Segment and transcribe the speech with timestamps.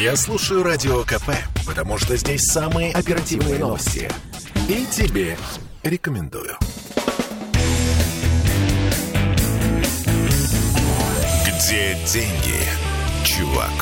[0.00, 1.30] Я слушаю Радио КП,
[1.66, 4.08] потому что здесь самые оперативные новости.
[4.68, 5.36] И тебе
[5.82, 6.56] рекомендую.
[11.44, 12.62] Где деньги,
[13.24, 13.72] чувак?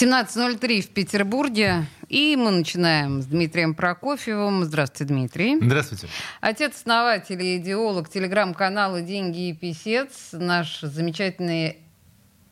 [0.00, 1.86] 17.03 в Петербурге.
[2.08, 4.64] И мы начинаем с Дмитрием Прокофьевым.
[4.64, 5.56] Здравствуйте, Дмитрий.
[5.62, 6.08] Здравствуйте.
[6.40, 11.76] Отец-основатель и идеолог телеграм-канала «Деньги и писец», наш замечательный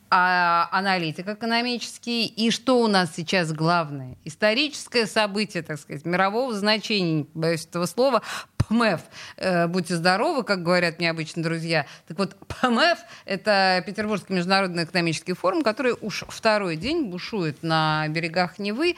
[0.09, 2.25] а, аналитик экономический.
[2.25, 4.17] И что у нас сейчас главное?
[4.25, 8.21] Историческое событие, так сказать, мирового значения, не боюсь этого слова,
[8.57, 9.01] ПМФ.
[9.37, 11.85] Э, будьте здоровы, как говорят мне обычно друзья.
[12.07, 18.59] Так вот, ПМФ— это Петербургский международный экономический форум, который уж второй день бушует на берегах
[18.59, 18.95] Невы.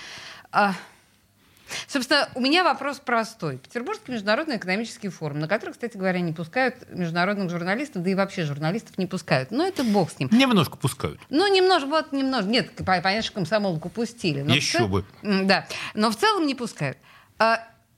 [1.71, 3.57] А, Собственно, у меня вопрос простой.
[3.57, 8.43] Петербургский международный экономический форум, на который, кстати говоря, не пускают международных журналистов, да и вообще
[8.43, 9.51] журналистов не пускают.
[9.51, 10.29] Но это бог с ним.
[10.31, 11.19] Немножко пускают.
[11.29, 12.49] Ну, немножко, вот немножко.
[12.49, 14.41] Нет, понятно, что комсомолку пустили.
[14.41, 14.87] Но Еще цел...
[14.87, 15.05] бы.
[15.21, 15.67] Да.
[15.93, 16.97] Но в целом не пускают.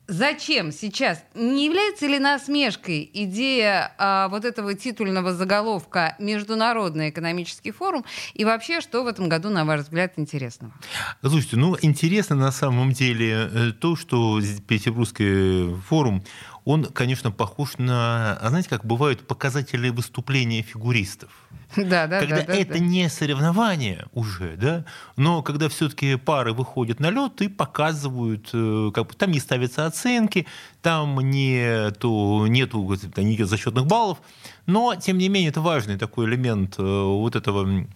[0.07, 1.23] Зачем сейчас?
[1.33, 8.81] Не является ли насмешкой идея а, вот этого титульного заголовка «Международный экономический форум» и вообще,
[8.81, 10.73] что в этом году, на ваш взгляд, интересного?
[11.21, 16.21] Слушайте, ну, интересно на самом деле э, то, что Петербургский форум,
[16.65, 21.29] он, конечно, похож на, а знаете, как бывают показатели выступления фигуристов.
[21.75, 22.79] Да, да, когда да, это да.
[22.79, 29.07] не соревнование уже, да, но когда все-таки пары выходят на лед и показывают, э, как
[29.07, 30.45] бы там не ставятся оценки,
[30.81, 32.79] там нету, нету
[33.17, 34.19] никаких зачетных баллов,
[34.67, 37.87] но тем не менее это важный такой элемент э, вот этого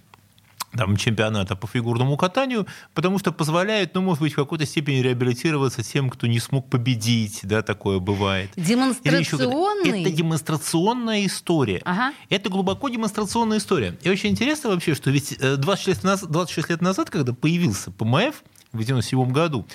[0.75, 5.83] там, чемпионата по фигурному катанию, потому что позволяет, ну, может быть, в какой-то степени реабилитироваться
[5.83, 8.51] тем, кто не смог победить, да, такое бывает.
[8.55, 10.01] Демонстрационный?
[10.01, 11.81] Это демонстрационная история.
[11.85, 12.13] Ага.
[12.29, 13.97] Это глубоко демонстрационная история.
[14.01, 18.43] И очень интересно вообще, что ведь 26 лет назад, 26 лет назад когда появился ПМФ,
[18.73, 19.65] в 1997 году,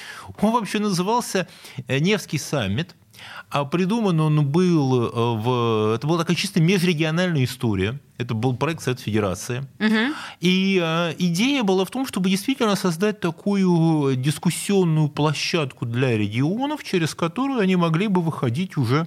[0.40, 1.48] он вообще назывался
[1.88, 2.94] э, Невский саммит,
[3.50, 5.94] а придуман он был э, в...
[5.94, 8.00] Это была такая чисто межрегиональная история.
[8.18, 9.66] Это был проект Совет Федерации.
[9.78, 10.14] Угу.
[10.40, 17.14] И э, идея была в том, чтобы действительно создать такую дискуссионную площадку для регионов, через
[17.14, 19.06] которую они могли бы выходить уже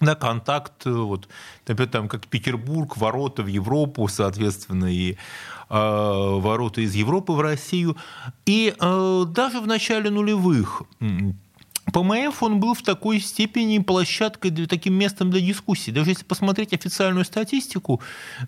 [0.00, 1.28] на контакт, э, вот,
[1.66, 5.16] например, там, как Петербург, ворота в Европу, соответственно, и э,
[5.70, 7.96] ворота из Европы в Россию.
[8.46, 10.82] И э, даже в начале нулевых
[11.92, 15.92] ПМФ, он был в такой степени площадкой, для, таким местом для дискуссий.
[15.92, 18.00] Даже если посмотреть официальную статистику,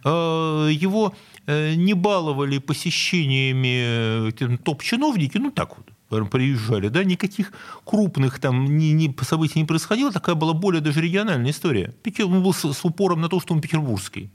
[0.04, 1.14] э, его
[1.46, 7.52] э, не баловали посещениями э, топ-чиновники, ну так вот, приезжали, да, никаких
[7.84, 11.94] крупных там ни, ни событий не происходило, такая была более даже региональная история.
[12.20, 14.30] Он был с, с упором на то, что он петербургский.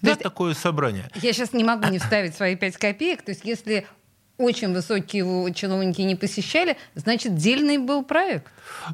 [0.00, 1.10] Да, есть, такое собрание.
[1.16, 3.22] Я сейчас не могу не вставить свои пять копеек.
[3.22, 3.86] То есть, если
[4.38, 8.46] очень высокие чиновники не посещали, значит, дельный был проект.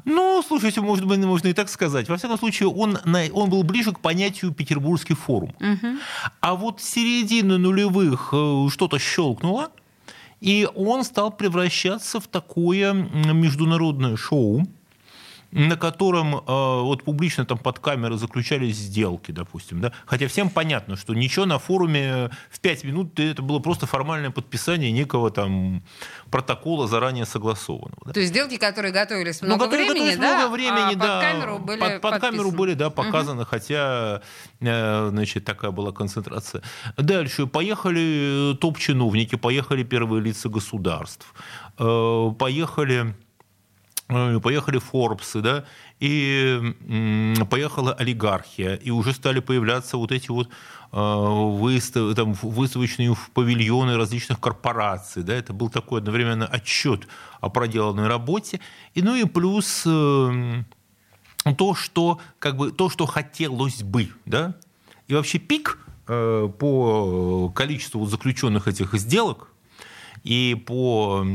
[0.03, 2.09] Ну, слушайте, может быть, можно и так сказать.
[2.09, 2.97] Во всяком случае, он,
[3.33, 5.55] он был ближе к понятию Петербургский форум.
[5.59, 5.87] Угу.
[6.41, 9.71] А вот середины нулевых э, что-то щелкнуло,
[10.41, 14.67] и он стал превращаться в такое международное шоу,
[15.55, 20.97] на котором э, вот публично там под камеры заключались сделки, допустим, да, хотя всем понятно,
[20.97, 25.81] что ничего на форуме в 5 минут это было просто формальное подписание некого там
[26.29, 28.01] протокола заранее согласованного.
[28.05, 28.11] Да.
[28.11, 30.37] То есть сделки, которые готовились ну, много ну, которые времени, готовились да?
[30.37, 31.21] много времени, а да.
[31.21, 33.49] Под камеру были под, под камеру были, да, показаны, угу.
[33.49, 34.21] хотя,
[34.59, 36.63] э, значит, такая была концентрация.
[36.97, 41.33] Дальше поехали топ-чиновники, поехали первые лица государств,
[41.79, 43.24] э, поехали Э,
[44.07, 45.65] поехали Форбсы, да,
[45.99, 46.75] и
[47.49, 50.49] поехала олигархия, и уже стали появляться вот эти вот
[50.91, 57.07] э, выстав, там, выставочные павильоны различных корпораций, да, это был такой одновременно отчет
[57.41, 58.59] о проделанной работе,
[58.93, 60.63] и ну и плюс э,
[61.57, 64.55] то, что, как бы, то, что хотелось бы, да,
[65.07, 69.47] и вообще пик по количеству заключенных этих сделок
[70.23, 71.25] и по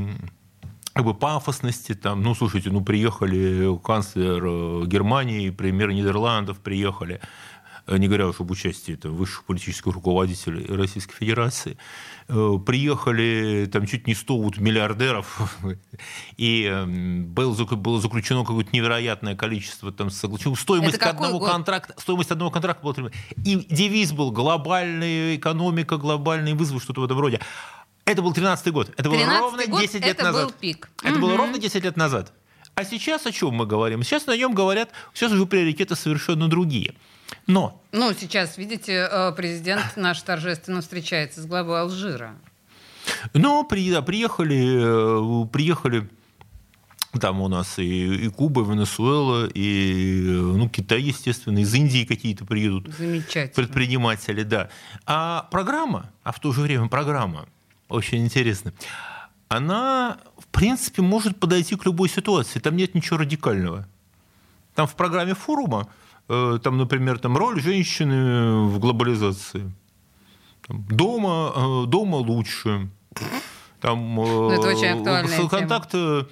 [1.00, 7.22] как бы пафосности, там, ну, слушайте, ну, приехали канцлер э, Германии, премьер Нидерландов приехали,
[7.86, 11.78] э, не говоря уж об участии это, высших политических руководителей Российской Федерации,
[12.28, 15.58] э, приехали там чуть не 100 вот миллиардеров,
[16.36, 16.70] и
[17.34, 20.54] было, было заключено какое-то невероятное количество там соглашений.
[20.54, 21.50] Стоимость одного год?
[21.50, 23.10] контракта, стоимость одного контракта была...
[23.42, 27.40] И девиз был глобальная экономика, глобальный вызов, что-то в этом роде.
[28.10, 28.90] Это был 13-й год.
[28.96, 30.46] Это было ровно 10 лет это назад.
[30.46, 30.90] Был пик.
[31.02, 31.20] Это угу.
[31.20, 32.32] было ровно 10 лет назад.
[32.74, 34.02] А сейчас о чем мы говорим?
[34.02, 36.94] Сейчас на нем говорят, сейчас уже приоритеты совершенно другие.
[37.46, 37.80] Но...
[37.92, 42.34] Ну, сейчас, видите, э, президент наш торжественно встречается с главой Алжира.
[43.32, 46.08] Но при, да, приехали, приехали
[47.20, 52.44] там у нас и, и Куба, и Венесуэла, и ну, Китай, естественно, из Индии какие-то
[52.44, 54.68] приедут предприниматели, да.
[55.06, 57.46] А программа, а в то же время программа,
[57.90, 58.72] очень интересная,
[59.48, 62.60] она, в принципе, может подойти к любой ситуации.
[62.60, 63.86] Там нет ничего радикального.
[64.74, 65.88] Там в программе форума,
[66.28, 69.72] э, там, например, там роль женщины в глобализации.
[70.68, 72.88] Дома, э, дома лучше.
[73.80, 76.28] Там, ну, это очень актуальная контакт тема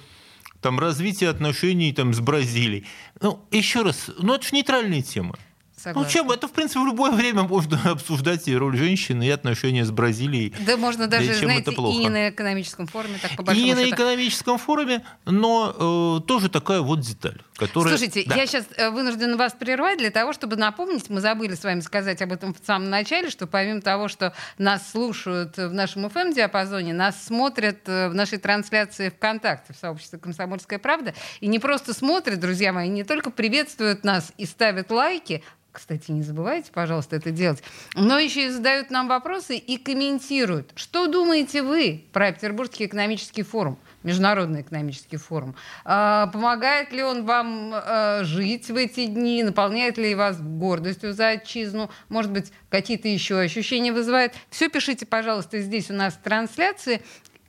[0.61, 2.85] там, развитие отношений там, с Бразилией.
[3.21, 5.35] Ну, еще раз, ну это же нейтральная тема.
[5.81, 6.01] Согласна.
[6.01, 6.31] Ну, чем?
[6.31, 10.53] Это, в принципе, в любое время можно обсуждать и роль женщины, и отношения с Бразилией.
[10.65, 13.81] Да, можно даже, да, знаете, и не на экономическом форуме, так по И счету.
[13.81, 17.41] на экономическом форуме, но э, тоже такая вот деталь.
[17.59, 17.97] Которая...
[17.97, 18.35] Слушайте, да.
[18.35, 22.21] я сейчас э, вынужден вас прервать для того, чтобы напомнить, мы забыли с вами сказать
[22.21, 27.21] об этом в самом начале, что помимо того, что нас слушают в нашем FM-диапазоне, нас
[27.21, 32.71] смотрят э, в нашей трансляции ВКонтакте, в сообществе «Комсомольская правда», и не просто смотрят, друзья
[32.71, 37.61] мои, не только приветствуют нас и ставят лайки, кстати, не забывайте, пожалуйста, это делать.
[37.93, 40.71] Но еще и задают нам вопросы и комментируют.
[40.75, 43.77] Что думаете вы про Петербургский экономический форум?
[44.09, 45.55] Международный экономический форум.
[45.85, 49.43] А, помогает ли он вам а, жить в эти дни?
[49.43, 51.91] Наполняет ли вас гордостью за отчизну?
[52.09, 54.33] Может быть, какие-то еще ощущения вызывает?
[54.49, 57.01] Все пишите, пожалуйста, здесь у нас трансляции.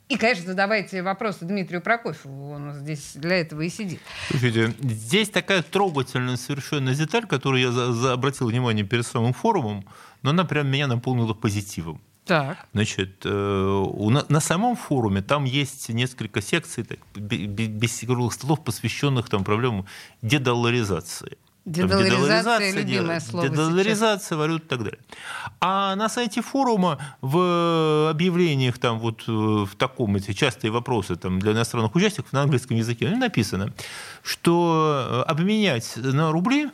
[0.07, 3.99] И, конечно, задавайте вопросы Дмитрию Прокофьеву, он здесь для этого и сидит.
[4.29, 9.83] Слушайте, здесь такая трогательная совершенно деталь, которую я за, за, обратил внимание перед самым форумом,
[10.21, 12.01] но она прям меня наполнила позитивом.
[12.25, 12.57] Так.
[12.73, 18.63] Значит, э, у, на, на самом форуме там есть несколько секций, так, без круглых столов,
[18.63, 19.85] посвященных там проблемам
[20.21, 21.37] дедоларизации.
[21.65, 24.99] Дедоларизация, любимое слово Дедоларизация валют и так далее.
[25.59, 31.39] А на сайте форума в объявлениях там вот э, в таком эти частые вопросы там
[31.39, 33.73] для иностранных участников на английском языке написано,
[34.23, 36.71] что э, обменять на рубли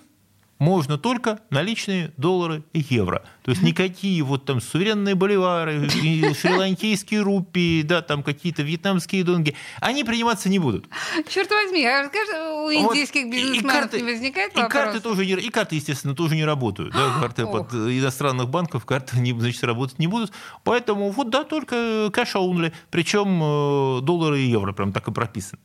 [0.59, 3.24] можно только наличные доллары и евро.
[3.44, 10.04] То есть никакие вот там суверенные боливары, шри-ланкийские рупии, да, там какие-то вьетнамские донги, они
[10.04, 10.86] приниматься не будут.
[11.27, 14.69] Черт возьми, а расскажи, у индийских вот, бизнесменов карты, не возникает вопрос?
[14.69, 16.94] И карты, тоже не, и карты, естественно, тоже не работают.
[16.94, 20.31] Да, карты под иностранных банков, карты, не, значит, работать не будут.
[20.63, 25.60] Поэтому вот, да, только кэш only, причем э, доллары и евро, прям так и прописано.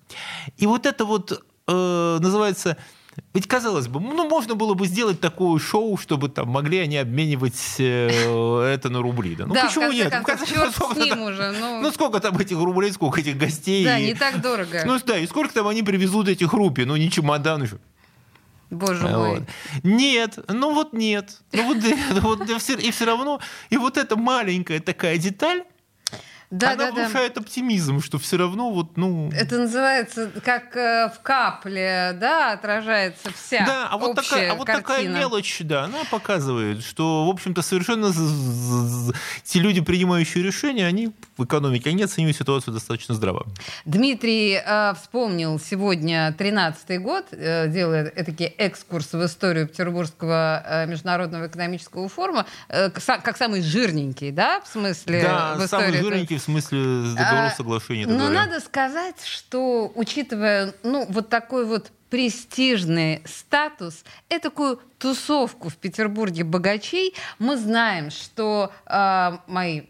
[0.59, 2.77] И вот это вот э, называется
[3.35, 7.77] ведь, казалось бы, ну, можно было бы сделать такое шоу, чтобы там могли они обменивать
[7.79, 9.37] э, это на рубли.
[9.37, 10.11] Да, ну да, почему нет?
[10.11, 11.53] Концов, ну, черт сколько, с ним уже.
[11.53, 11.81] Ну...
[11.81, 13.85] ну, сколько там этих рублей, сколько этих гостей.
[13.85, 14.83] Да, не так дорого.
[14.87, 16.85] Ну, да, и сколько там они привезут этих рупий?
[16.85, 17.79] Ну, не чемодан еще.
[18.73, 19.17] Боже вот.
[19.17, 19.47] мой.
[19.83, 21.41] Нет, ну вот нет.
[21.53, 21.77] Ну вот,
[22.23, 25.65] вот, и все равно, и вот эта маленькая такая деталь,
[26.53, 27.41] да, она да, внушает да.
[27.41, 29.31] оптимизм, что все равно вот, ну...
[29.33, 34.67] Это называется, как э, в капле, да, отражается вся Да, а вот, такая, а вот
[34.67, 38.13] такая мелочь, да, она показывает, что, в общем-то, совершенно
[39.45, 43.47] те люди, принимающие решения, они в экономике, они оценивают ситуацию достаточно здраво.
[43.87, 51.47] Дмитрий э, вспомнил сегодня 13-й год, э, делая этакий экскурс в историю Петербургского э, международного
[51.47, 55.23] экономического форума, э, как самый жирненький, да, в смысле?
[55.23, 58.07] Да, в истории, самый жирненький в смысле договора а, соглашения.
[58.07, 66.45] Но надо сказать, что учитывая ну, вот такой вот престижный статус, этакую тусовку в Петербурге
[66.45, 69.83] богачей, мы знаем, что э, мои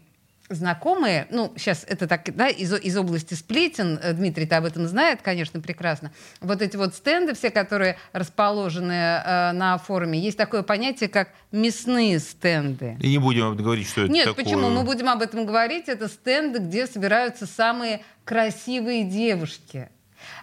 [0.53, 5.21] знакомые, ну, сейчас это так, да, из, из области сплетен, э, Дмитрий-то об этом знает,
[5.21, 6.11] конечно, прекрасно.
[6.41, 12.19] Вот эти вот стенды все, которые расположены э, на форуме, есть такое понятие, как мясные
[12.19, 12.97] стенды.
[12.99, 14.43] И не будем говорить, что это Нет, такое.
[14.43, 14.69] почему?
[14.69, 15.87] Мы будем об этом говорить.
[15.87, 19.89] Это стенды, где собираются самые красивые девушки.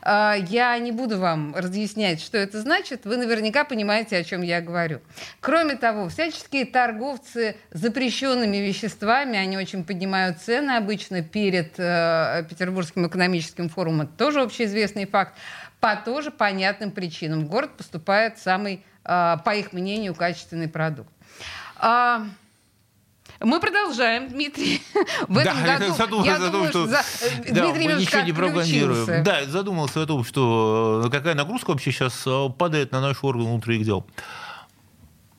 [0.03, 3.05] А, я не буду вам разъяснять, что это значит.
[3.05, 5.01] Вы наверняка понимаете, о чем я говорю.
[5.41, 13.69] Кроме того, всяческие торговцы запрещенными веществами, они очень поднимают цены обычно перед э, Петербургским экономическим
[13.69, 14.03] форумом.
[14.03, 15.35] Это тоже общеизвестный факт.
[15.81, 17.47] По тоже понятным причинам.
[17.47, 21.11] В город поступает самый, э, по их мнению, качественный продукт.
[23.43, 24.83] Мы продолжаем, Дмитрий.
[25.29, 26.99] В этом да, году, задумался я думаю, том, что, за...
[27.23, 29.25] Э, да, Дмитрий мы ничего не прогнозируем.
[29.25, 33.47] Да, задумался о том, что э, какая нагрузка вообще сейчас э, падает на наш орган
[33.47, 34.05] внутренних дел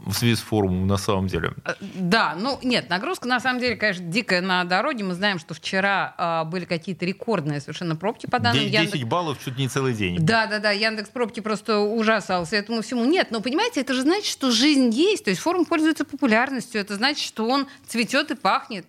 [0.06, 1.54] в связи с форумом на самом деле.
[1.66, 5.04] Э, да, ну нет, нагрузка на самом деле, конечно, дикая на дороге.
[5.04, 9.04] Мы знаем, что вчера э, были какие-то рекордные совершенно пробки по данным 10 Яндекс...
[9.06, 10.18] баллов чуть не целый день.
[10.20, 13.06] Да, да, да, Яндекс пробки просто ужасался этому всему.
[13.06, 16.96] Нет, но понимаете, это же значит, что жизнь есть, то есть форум пользуется популярностью, это
[16.96, 18.86] значит, что он цветет и пахнет.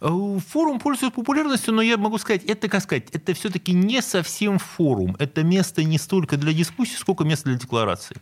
[0.00, 0.08] Э,
[0.48, 5.16] форум пользуется популярностью, но я могу сказать, это, как сказать, это все-таки не совсем форум.
[5.18, 8.16] Это место не столько для дискуссий, сколько место для деклараций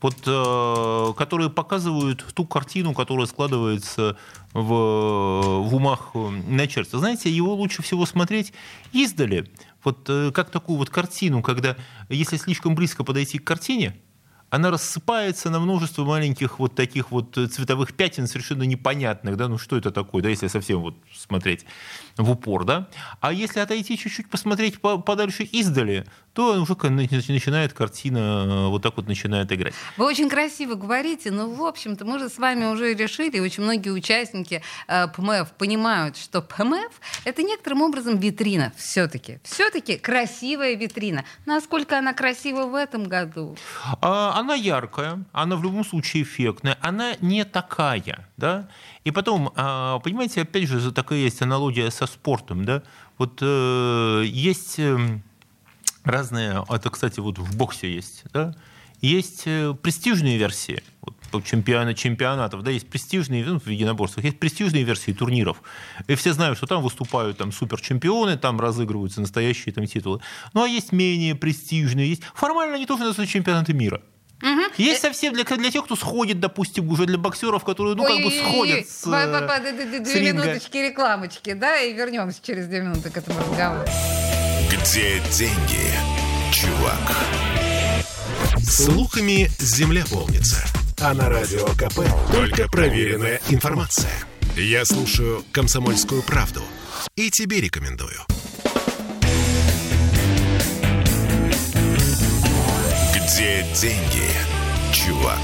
[0.00, 4.16] вот, э, которые показывают ту картину, которая складывается
[4.52, 6.98] в, в умах начальства.
[6.98, 8.52] Знаете, его лучше всего смотреть
[8.92, 9.50] издали,
[9.84, 11.76] вот э, как такую вот картину, когда
[12.08, 13.96] если слишком близко подойти к картине,
[14.50, 19.76] она рассыпается на множество маленьких вот таких вот цветовых пятен, совершенно непонятных, да, ну что
[19.76, 21.64] это такое, да, если совсем вот смотреть
[22.16, 22.88] в упор, да.
[23.20, 29.08] А если отойти чуть-чуть, посмотреть подальше издали, то уже начинает картина э, вот так вот
[29.08, 29.74] начинает играть.
[29.96, 33.90] Вы очень красиво говорите, но, в общем-то, мы же с вами уже решили, очень многие
[33.90, 39.38] участники э, ПМФ понимают, что ПМФ— это некоторым образом витрина все-таки.
[39.44, 41.24] Все-таки красивая витрина.
[41.46, 43.56] Насколько она красива в этом году?
[44.00, 48.68] А, она яркая, она в любом случае эффектная, она не такая, да.
[49.04, 52.82] И потом, а, понимаете, опять же, такая есть аналогия со спортом, да.
[53.18, 55.22] Вот э, есть эм,
[56.04, 58.54] разные, это, кстати, вот в боксе есть, да,
[59.00, 60.82] есть э, престижные версии
[61.32, 65.62] вот, чемпиона, чемпионатов, да, есть престижные, ну, в единоборствах, есть престижные версии турниров.
[66.06, 70.20] И все знают, что там выступают там суперчемпионы, там разыгрываются настоящие там титулы.
[70.52, 72.22] Ну, а есть менее престижные, есть...
[72.34, 74.02] Формально они тоже называются чемпионаты мира.
[74.42, 74.72] Угу.
[74.78, 78.30] Есть совсем для, для тех, кто сходит, допустим, уже для боксеров, которые, ну, как бы
[78.30, 83.88] сходят с, Две минуточки рекламочки, да, и вернемся через две минуты к этому разговору.
[84.70, 85.90] Где деньги,
[86.52, 87.16] чувак?
[88.62, 90.64] Слухами земля полнится.
[91.00, 92.00] А на радио КП
[92.32, 94.12] только проверенная информация.
[94.56, 96.62] Я слушаю «Комсомольскую правду»
[97.16, 98.20] и тебе рекомендую.
[103.40, 104.28] Где деньги,
[104.92, 105.40] чувак?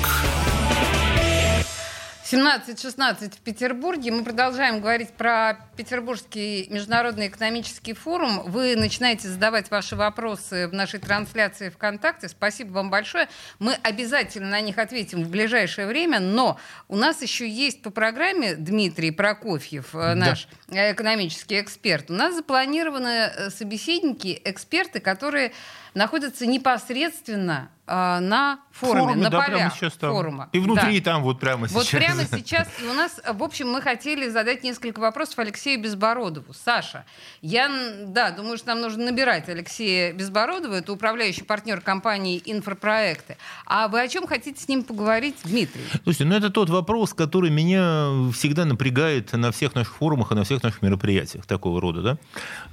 [2.30, 4.10] 17-16 в Петербурге.
[4.10, 8.42] Мы продолжаем говорить про Петербургский международный экономический форум.
[8.44, 12.28] Вы начинаете задавать ваши вопросы в нашей трансляции ВКонтакте.
[12.28, 13.28] Спасибо вам большое.
[13.60, 18.56] Мы обязательно на них ответим в ближайшее время, но у нас еще есть по программе
[18.56, 20.92] Дмитрий Прокофьев, э, наш да.
[20.92, 22.10] экономический эксперт.
[22.10, 25.52] У нас запланированы э, собеседники, эксперты, которые
[25.96, 30.50] находятся непосредственно э, на форуме, форуме на да, полях форума.
[30.52, 31.12] И внутри да.
[31.12, 31.74] там вот прямо сейчас.
[31.74, 32.68] Вот прямо сейчас.
[32.82, 36.52] И у нас, в общем, мы хотели задать несколько вопросов Алексею Безбородову.
[36.52, 37.06] Саша,
[37.40, 37.70] я,
[38.08, 43.38] да, думаю, что нам нужно набирать Алексея Безбородова, это управляющий партнер компании «Инфопроекты».
[43.64, 45.82] А вы о чем хотите с ним поговорить, Дмитрий?
[46.04, 50.44] Слушайте, ну это тот вопрос, который меня всегда напрягает на всех наших форумах и на
[50.44, 52.02] всех наших мероприятиях такого рода.
[52.02, 52.18] Да?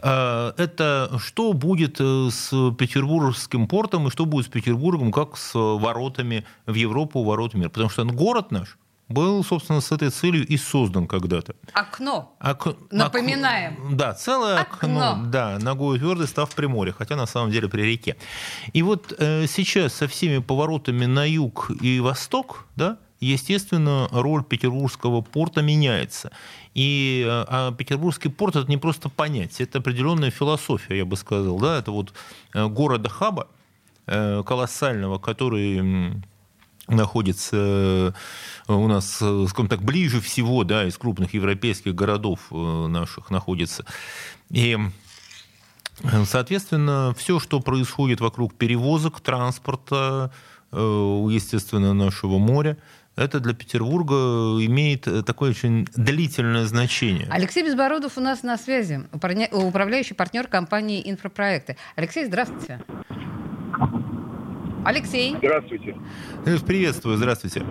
[0.02, 5.38] А, это что будет э, с Петербургом Петербургским портом и что будет с Петербургом, как
[5.38, 7.70] с воротами в Европу, ворот в мир.
[7.70, 8.78] Потому что город наш
[9.08, 11.56] был, собственно, с этой целью и создан когда-то.
[11.74, 12.36] Окно.
[12.40, 12.76] Ок...
[12.92, 13.74] Напоминаем.
[13.74, 13.96] Ок...
[13.96, 15.12] Да, целое окно.
[15.12, 15.26] окно.
[15.28, 18.16] Да, ногой твердый став при море, хотя на самом деле при реке.
[18.74, 25.22] И вот э, сейчас со всеми поворотами на юг и восток, да, естественно, роль петербургского
[25.22, 26.32] порта меняется.
[26.74, 31.60] И э, а Петербургский порт это не просто понятие, это определенная философия, я бы сказал.
[31.60, 31.78] Да?
[31.78, 32.14] Это вот
[32.54, 33.48] э, города-хаба
[34.08, 36.22] э, колоссального, который
[36.90, 38.14] находится
[38.68, 43.86] у нас, скажем так, ближе всего да, из крупных европейских городов наших находится.
[44.50, 44.78] И
[46.26, 50.34] Соответственно, все, что происходит вокруг перевозок, транспорта,
[50.74, 52.78] естественно, нашего моря,
[53.16, 54.16] это для Петербурга
[54.66, 57.28] имеет э, такое очень длительное значение.
[57.30, 61.78] Алексей Безбородов у нас на связи, управляющий партнер компании «Инфопроекты».
[61.96, 62.80] Алексей, здравствуйте.
[64.86, 65.36] Алексей.
[65.38, 65.96] Здравствуйте.
[66.46, 67.64] Э, приветствую, здравствуйте.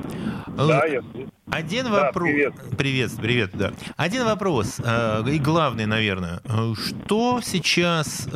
[0.46, 1.02] Да, я
[1.50, 2.30] Один да, вопрос.
[2.30, 2.54] Привет.
[2.78, 3.72] Привет, привет, да.
[3.96, 6.40] Один вопрос, э, и главный, наверное.
[6.74, 8.28] Что сейчас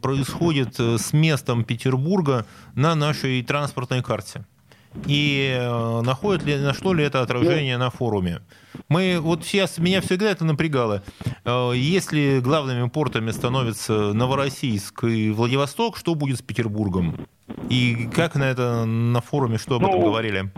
[0.00, 4.44] происходит с местом Петербурга на нашей транспортной карте?
[5.06, 8.40] И э, находит ли, нашло ли это отражение на форуме.
[8.88, 11.02] Мы, вот сейчас меня всегда это напрягало.
[11.44, 17.26] Э, если главными портами становятся Новороссийск и Владивосток, что будет с Петербургом?
[17.68, 20.50] И как на это на форуме, что об этом ну, говорили?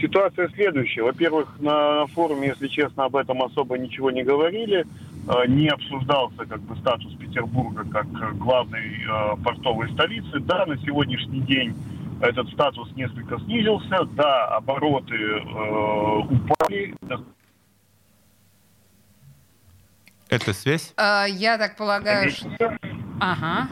[0.00, 1.02] Ситуация следующая.
[1.02, 4.86] Во-первых, на, на форуме, если честно, об этом особо ничего не говорили.
[5.28, 8.06] Э, не обсуждался как бы статус Петербурга как
[8.38, 10.40] главной э, портовой столицы.
[10.40, 11.74] Да, на сегодняшний день
[12.20, 14.04] этот статус несколько снизился.
[14.12, 16.94] Да, обороты э, упали.
[20.28, 20.92] Это связь?
[20.96, 22.76] А, я так полагаю, что...
[23.20, 23.68] Ага.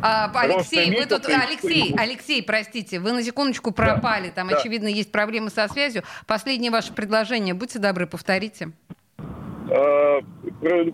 [0.00, 4.56] А, Алексей, вы тут, Алексей, Алексей, простите, вы на секундочку пропали, там, да.
[4.56, 6.02] очевидно, есть проблемы со связью.
[6.26, 8.72] Последнее ваше предложение, будьте добры, повторите.
[9.70, 10.20] Э,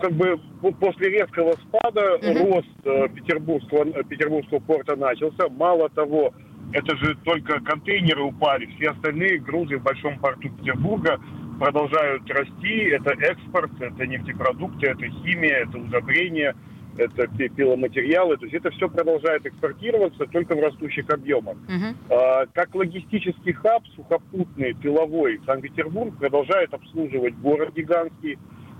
[0.00, 0.38] как бы
[0.80, 2.54] после резкого спада угу.
[2.54, 5.49] рост э, петербургского, петербургского порта начался.
[5.49, 6.33] Мало того,
[6.73, 11.18] это же только контейнеры упали, все остальные грузы в большом порту Петербурга
[11.59, 12.90] продолжают расти.
[12.90, 16.54] Это экспорт, это нефтепродукты, это химия, это удобрение,
[16.99, 18.37] это пиломатериалы.
[18.37, 21.57] То есть это все продолжает экспортироваться только в растущих объемах.
[21.69, 21.95] Uh-huh.
[22.11, 28.38] А, как логистический хаб сухопутный, тыловой, Санкт-Петербург продолжает обслуживать город гигантский,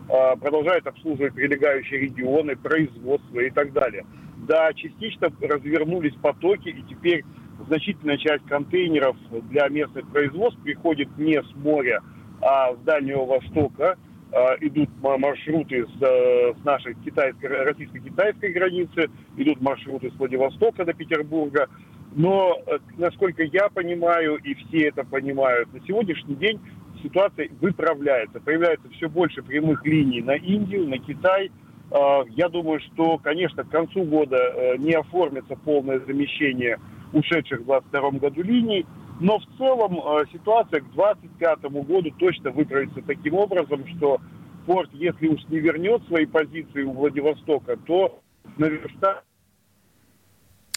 [0.08, 4.04] а, продолжает обслуживать прилегающие регионы, производство и так далее.
[4.48, 7.25] Да, частично развернулись потоки, и теперь
[7.66, 9.16] значительная часть контейнеров
[9.50, 12.00] для местных производств приходит не с моря,
[12.40, 13.96] а с Дальнего Востока.
[14.30, 20.92] А, идут маршруты с, э, с нашей китайской, российско-китайской границы, идут маршруты с Владивостока до
[20.92, 21.68] Петербурга.
[22.14, 26.61] Но, э, насколько я понимаю, и все это понимают, на сегодняшний день
[27.02, 28.38] ситуация выправляется.
[28.40, 31.50] Появляется все больше прямых линий на Индию, на Китай.
[31.90, 36.78] Я думаю, что, конечно, к концу года э, не оформится полное замещение
[37.14, 38.85] ушедших в 2022 году линий,
[39.20, 44.20] но в целом э, ситуация к 2025 году точно выправится таким образом, что
[44.66, 48.20] порт, если уж не вернет свои позиции у Владивостока, то
[48.56, 49.25] наверстает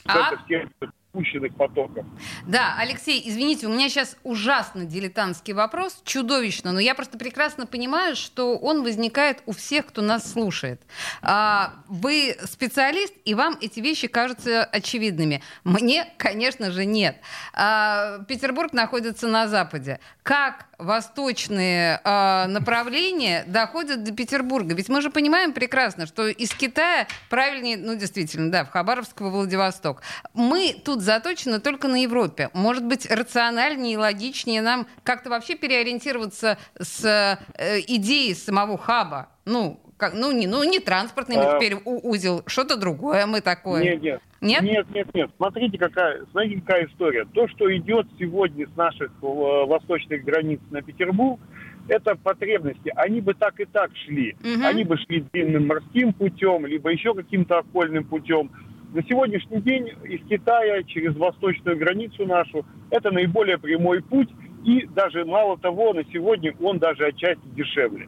[0.06, 0.38] а?
[0.46, 0.70] всех
[1.14, 2.06] запущенных потоков.
[2.48, 8.16] Да, Алексей, извините, у меня сейчас ужасно дилетантский вопрос, чудовищно, но я просто прекрасно понимаю,
[8.16, 10.82] что он возникает у всех, кто нас слушает.
[11.22, 15.42] А, вы специалист, и вам эти вещи кажутся очевидными.
[15.64, 17.18] Мне, конечно же, нет.
[17.54, 20.00] А, Петербург находится на Западе.
[20.24, 24.74] Как восточные э, направления доходят до Петербурга.
[24.74, 29.30] Ведь мы же понимаем прекрасно, что из Китая правильнее, ну действительно, да, в Хабаровск, во
[29.30, 30.02] Владивосток.
[30.34, 32.50] Мы тут заточены только на Европе.
[32.54, 39.30] Может быть, рациональнее и логичнее нам как-то вообще переориентироваться с э, идеей самого хаба.
[39.46, 41.56] Ну, как, ну, не, ну, не транспортный а...
[41.56, 43.84] теперь узел, что-то другое мы такое.
[43.84, 44.22] Нет, нет.
[44.42, 44.64] Нет?
[44.64, 45.30] Нет, нет, нет.
[45.38, 47.26] Смотрите, какая, смотрите, какая история.
[47.26, 51.40] То, что идет сегодня с наших э, восточных границ на Петербург,
[51.88, 52.92] это потребности.
[52.96, 54.36] Они бы так и так шли.
[54.40, 54.66] Угу.
[54.66, 58.50] Они бы шли длинным морским путем, либо еще каким-то окольным путем.
[58.94, 64.30] На сегодняшний день из Китая через восточную границу нашу это наиболее прямой путь.
[64.66, 68.08] И даже мало того, на сегодня он даже отчасти дешевле.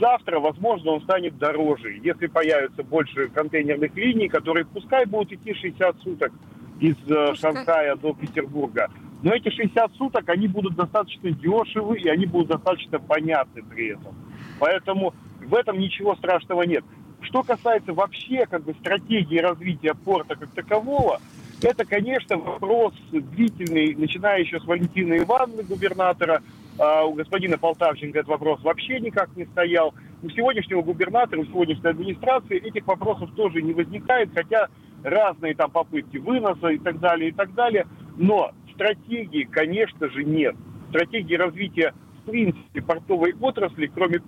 [0.00, 6.00] Завтра, возможно, он станет дороже, если появится больше контейнерных линий, которые пускай будут идти 60
[6.00, 6.32] суток
[6.80, 7.36] из э, пускай.
[7.36, 8.90] Шанхая до Петербурга.
[9.22, 14.14] Но эти 60 суток, они будут достаточно дешевы, и они будут достаточно понятны при этом.
[14.58, 16.84] Поэтому в этом ничего страшного нет.
[17.20, 21.20] Что касается вообще как бы стратегии развития порта как такового,
[21.62, 26.42] это, конечно, вопрос длительный, начиная еще с Валентины Ивановны, губернатора,
[26.78, 29.94] у господина Полтавченко этот вопрос вообще никак не стоял.
[30.22, 34.68] У сегодняшнего губернатора, у сегодняшней администрации этих вопросов тоже не возникает, хотя
[35.02, 37.86] разные там попытки выноса и так далее, и так далее.
[38.16, 40.56] Но стратегии, конечно же, нет.
[40.88, 44.20] Стратегии развития, в принципе, портовой отрасли, кроме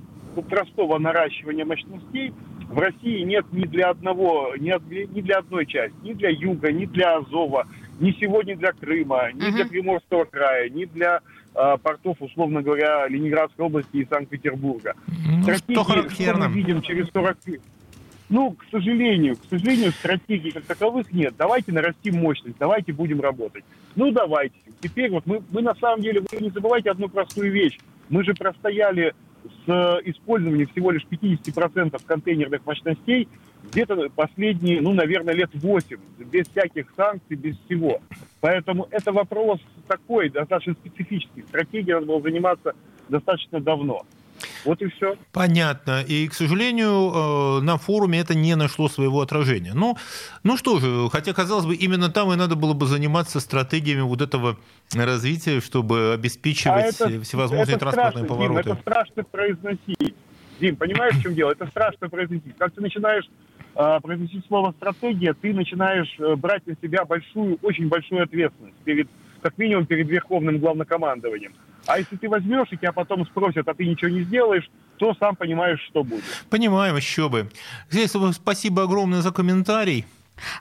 [0.43, 2.33] простого наращивания мощностей,
[2.69, 4.73] в России нет ни для одного, ни,
[5.15, 7.67] ни для одной части, ни для Юга, ни для Азова,
[8.01, 9.53] ни сегодня для Крыма, ни uh-huh.
[9.53, 11.21] для Приморского края, ни для
[11.83, 14.95] портов, условно говоря, Ленинградской области и Санкт-Петербурга.
[15.07, 16.49] Ну, Стратегии, что характерно.
[16.49, 17.39] мы видим через 40...
[18.29, 21.35] Ну, к сожалению, к сожалению, стратегий как таковых нет.
[21.39, 23.65] Давайте нарастим мощность, давайте будем работать.
[23.95, 24.57] Ну, давайте.
[24.81, 27.79] Теперь вот мы, мы на самом деле, вы не забывайте одну простую вещь.
[28.09, 29.15] Мы же простояли
[29.67, 33.29] с использованием всего лишь 50% контейнерных мощностей
[33.71, 35.97] где-то последние, ну, наверное, лет 8,
[36.31, 38.01] без всяких санкций, без всего.
[38.41, 41.43] Поэтому это вопрос такой, достаточно специфический.
[41.43, 42.75] Стратегией надо было заниматься
[43.09, 44.03] достаточно давно.
[44.67, 45.17] Вот и все.
[45.33, 46.03] Понятно.
[46.03, 49.73] И, к сожалению, э, на форуме это не нашло своего отражения.
[49.75, 49.97] Ну,
[50.43, 54.21] ну что же, хотя, казалось бы, именно там и надо было бы заниматься стратегиями вот
[54.21, 54.59] этого
[54.93, 58.63] развития, чтобы обеспечивать а это, всевозможные это транспортные страшно, повороты.
[58.65, 60.15] Дим, это страшно произносить.
[60.61, 61.53] Дим, понимаешь, в чем дело?
[61.53, 62.57] Это страшно произносить.
[62.59, 63.25] Как ты начинаешь
[63.77, 69.09] э, произносить слово «стратегия», ты начинаешь э, брать на себя большую, очень большую ответственность перед,
[69.47, 71.55] как минимум, перед верховным главнокомандованием.
[71.87, 75.37] А если ты возьмешь, и тебя потом спросят, а ты ничего не сделаешь, то сам
[75.37, 76.25] понимаешь, что будет.
[76.51, 77.49] Понимаем, еще бы.
[77.89, 80.05] Здесь спасибо огромное за комментарий.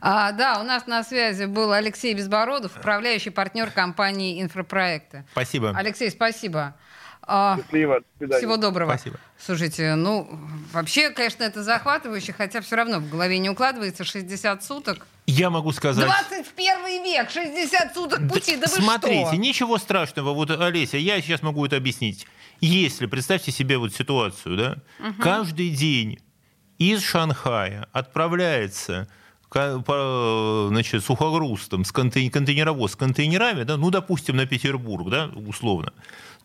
[0.01, 5.25] А, да, у нас на связи был Алексей Безбородов, управляющий партнер компании «Инфропроекты».
[5.31, 5.73] Спасибо.
[5.75, 6.75] Алексей, спасибо.
[7.23, 8.01] А, Счастливо.
[8.19, 8.89] До Всего доброго.
[8.89, 9.17] Спасибо.
[9.39, 10.29] Слушайте, ну,
[10.73, 15.07] вообще, конечно, это захватывающе, хотя все равно в голове не укладывается 60 суток.
[15.27, 16.05] Я могу сказать...
[16.05, 19.35] 21 век, 60 суток пути, да, да вы Смотрите, что?
[19.35, 20.33] ничего страшного.
[20.33, 22.27] Вот, Олеся, я сейчас могу это объяснить.
[22.61, 25.21] Если, представьте себе вот ситуацию, да, угу.
[25.21, 26.19] каждый день
[26.77, 29.07] из Шанхая отправляется
[29.51, 35.93] значит, сухогруз, там, с контейнеровоз с контейнерами, да, ну, допустим, на Петербург, да, условно,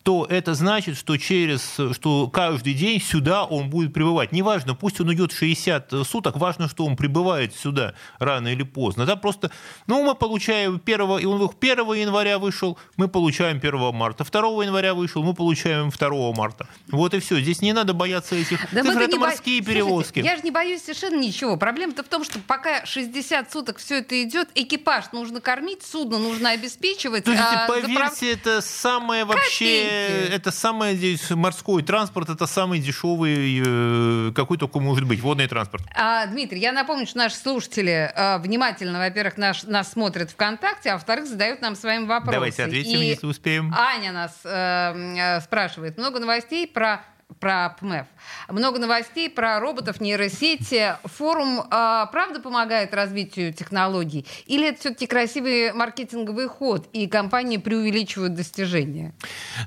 [0.03, 4.31] то это значит, что через, что каждый день сюда он будет прибывать.
[4.31, 9.05] Неважно, пусть он идет 60 суток, важно, что он прибывает сюда рано или поздно.
[9.05, 9.51] Да, просто,
[9.87, 14.23] ну, мы получаем 1, и он 1 января вышел, мы получаем 1 марта.
[14.23, 16.67] 2 января вышел, мы получаем 2 марта.
[16.87, 17.39] Вот и все.
[17.39, 19.67] Здесь не надо бояться этих да цифр, это морские бо...
[19.67, 20.19] перевозки.
[20.19, 21.57] Слушайте, я же не боюсь совершенно ничего.
[21.57, 26.51] Проблема-то в том, что пока 60 суток все это идет, экипаж нужно кормить, судно нужно
[26.51, 27.25] обеспечивать.
[27.25, 28.23] Слушайте, а, поверьте, заправ...
[28.23, 35.07] это самое вообще это самое здесь морской транспорт, это самый дешевый, э, какой только может
[35.07, 35.83] быть, водный транспорт.
[35.95, 40.93] А, Дмитрий, я напомню, что наши слушатели а, внимательно, во-первых, наш, нас смотрят ВКонтакте, а
[40.95, 42.33] во-вторых, задают нам своим вопросы.
[42.33, 43.73] Давайте ответим, И если успеем.
[43.77, 45.97] Аня нас э, э, спрашивает.
[45.97, 47.03] Много новостей про
[47.39, 48.07] про ПМЭФ.
[48.49, 50.95] Много новостей про роботов, нейросети.
[51.03, 54.25] Форум э, правда помогает развитию технологий?
[54.45, 59.13] Или это все-таки красивый маркетинговый ход, и компании преувеличивают достижения?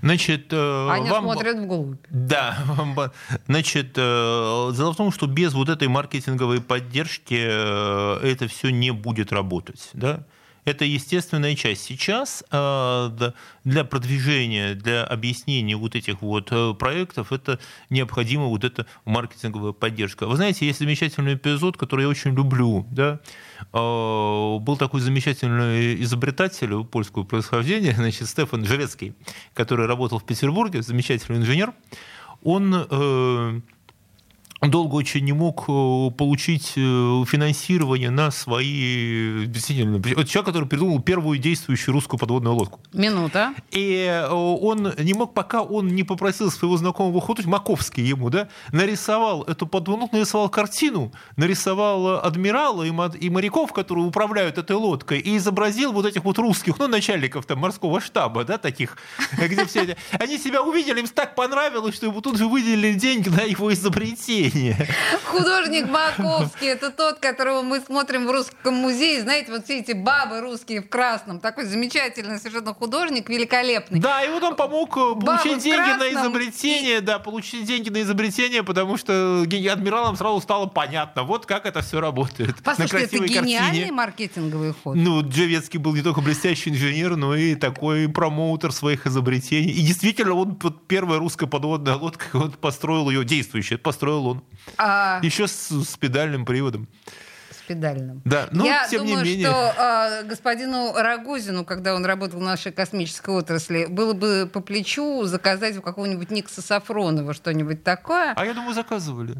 [0.03, 1.25] Значит, э, Они вам...
[1.25, 1.99] смотрят вглубь.
[2.11, 2.59] Да.
[3.47, 8.91] Значит, э, дело в том, что без вот этой маркетинговой поддержки э, это все не
[8.91, 9.91] будет работать.
[9.93, 10.25] Да?
[10.65, 11.83] Это естественная часть.
[11.85, 13.31] Сейчас э,
[13.65, 17.59] для продвижения, для объяснения вот этих вот э, проектов это
[17.91, 20.27] необходима вот эта маркетинговая поддержка.
[20.27, 22.87] Вы знаете, есть замечательный эпизод, который я очень люблю.
[22.91, 23.21] Да?
[23.73, 29.15] Э, был такой замечательный изобретатель польского происхождения, значит, Стефан Жрецкий,
[29.53, 31.73] который работал в Петербурге, замечательный инженер.
[32.43, 33.63] Он
[34.71, 39.47] долго очень не мог э, получить э, финансирование на свои...
[39.47, 42.81] Это человек, который придумал первую действующую русскую подводную лодку.
[42.93, 43.55] Минута.
[43.71, 48.49] И э, он не мог, пока он не попросил своего знакомого художника, Маковский ему, да,
[48.73, 55.37] нарисовал эту подводную, лодку, нарисовал картину, нарисовал адмирала и моряков, которые управляют этой лодкой, и
[55.37, 58.97] изобразил вот этих вот русских, ну, начальников там морского штаба, да, таких,
[59.39, 59.97] где все это...
[60.13, 64.54] Они себя увидели, им так понравилось, что ему тут же выделили деньги на его изобретение
[64.55, 64.89] зрения.
[65.25, 69.23] Художник Маковский, это тот, которого мы смотрим в Русском музее.
[69.23, 71.41] Знаете, вот все эти бабы русские в красном.
[71.41, 74.01] Такой замечательный совершенно художник, великолепный.
[74.01, 77.01] Да, и вот он помог э, получить деньги на изобретение, и...
[77.01, 82.01] да, получить деньги на изобретение, потому что адмиралам сразу стало понятно, вот как это все
[82.01, 82.57] работает.
[82.63, 83.93] Послушайте, это гениальный картине.
[83.93, 84.97] маркетинговый ход.
[84.97, 89.71] Ну, Джавецкий был не только блестящий инженер, но и такой промоутер своих изобретений.
[89.71, 94.44] И действительно, он вот первая русская подводная лодка, он построил ее действующая, построил он.
[94.77, 95.21] А...
[95.23, 96.89] Еще с, с педальным приводом
[97.51, 98.21] с педальным.
[98.25, 99.47] Да, но Я тем думаю, не менее...
[99.47, 105.25] что э, господину Рогозину, когда он работал в нашей космической отрасли, было бы по плечу
[105.25, 108.33] заказать у какого-нибудь Никса Сафронова что-нибудь такое.
[108.37, 109.37] А я думаю, заказывали.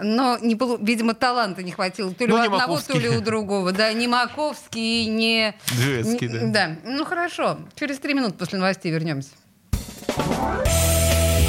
[0.00, 2.14] Но, не, видимо, таланта не хватило.
[2.14, 2.94] То ли ну, у одного, Маковский.
[2.94, 3.72] то ли у другого.
[3.72, 5.54] Да, не Маковский, не...
[5.68, 6.40] Дверский, да.
[6.46, 6.76] Да.
[6.84, 7.58] Ну, хорошо.
[7.74, 9.30] Через три минуты после новостей вернемся.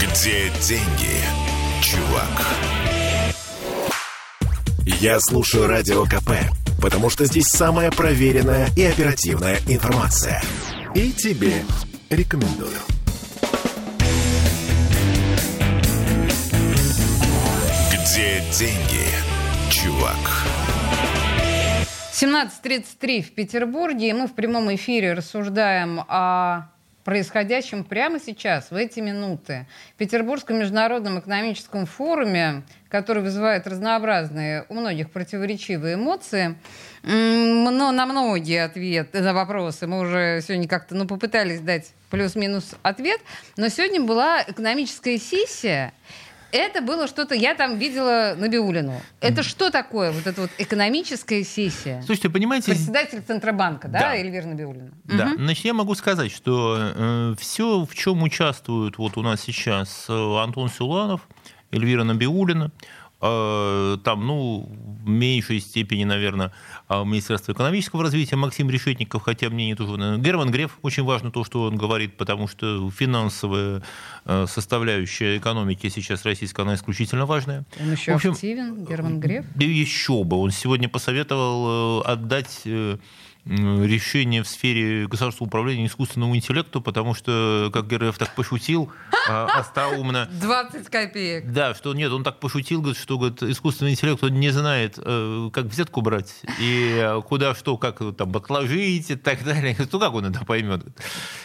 [0.01, 1.21] Где деньги,
[1.81, 2.72] чувак?
[4.85, 6.31] Я слушаю Радио КП,
[6.81, 10.41] потому что здесь самая проверенная и оперативная информация.
[10.93, 11.63] И тебе
[12.09, 12.77] рекомендую.
[17.93, 19.07] Где деньги,
[19.71, 20.17] чувак?
[22.11, 26.72] 17.33 в Петербурге, и мы в прямом эфире рассуждаем о
[27.03, 29.65] происходящем прямо сейчас, в эти минуты.
[29.95, 36.55] В Петербургском международном экономическом форуме, который вызывает разнообразные, у многих противоречивые эмоции,
[37.03, 43.19] но на многие ответы, на вопросы мы уже сегодня как-то ну, попытались дать плюс-минус ответ,
[43.57, 45.93] но сегодня была экономическая сессия,
[46.53, 49.01] это было что-то, я там видела Набиулину.
[49.19, 49.43] Это mm.
[49.43, 52.01] что такое, вот эта вот экономическая сессия?
[52.05, 52.71] Слушайте, понимаете...
[52.71, 54.15] Председатель Центробанка, да, да.
[54.15, 54.91] Эльвира Набиулина?
[55.05, 55.37] Да, угу.
[55.37, 60.13] значит, я могу сказать, что э, все, в чем участвуют вот у нас сейчас э,
[60.13, 61.27] Антон Силанов,
[61.71, 62.71] Эльвира Набиулина,
[63.23, 64.69] там, ну,
[65.03, 66.51] в меньшей степени, наверное,
[66.89, 70.17] а Министерства экономического развития Максим Решетников, хотя мнение тоже...
[70.17, 73.81] Герман Греф, очень важно то, что он говорит, потому что финансовая
[74.25, 77.65] э, составляющая экономики сейчас российская, она исключительно важная.
[77.79, 79.45] Он еще в общем, активен, Герман Греф?
[79.55, 80.37] Да еще бы.
[80.37, 82.63] Он сегодня посоветовал э, отдать
[83.45, 88.91] э, решение в сфере государственного управления искусственному интеллекту, потому что, как Героев так пошутил,
[89.27, 90.27] а, остроумно...
[90.31, 91.51] 20 копеек.
[91.51, 95.49] Да, что нет, он так пошутил, говорит, что говорит, искусственный интеллект он не знает, э,
[95.53, 99.75] как взятку брать, и э, куда что, как там отложить и так далее.
[99.91, 100.83] Ну, как он это поймет?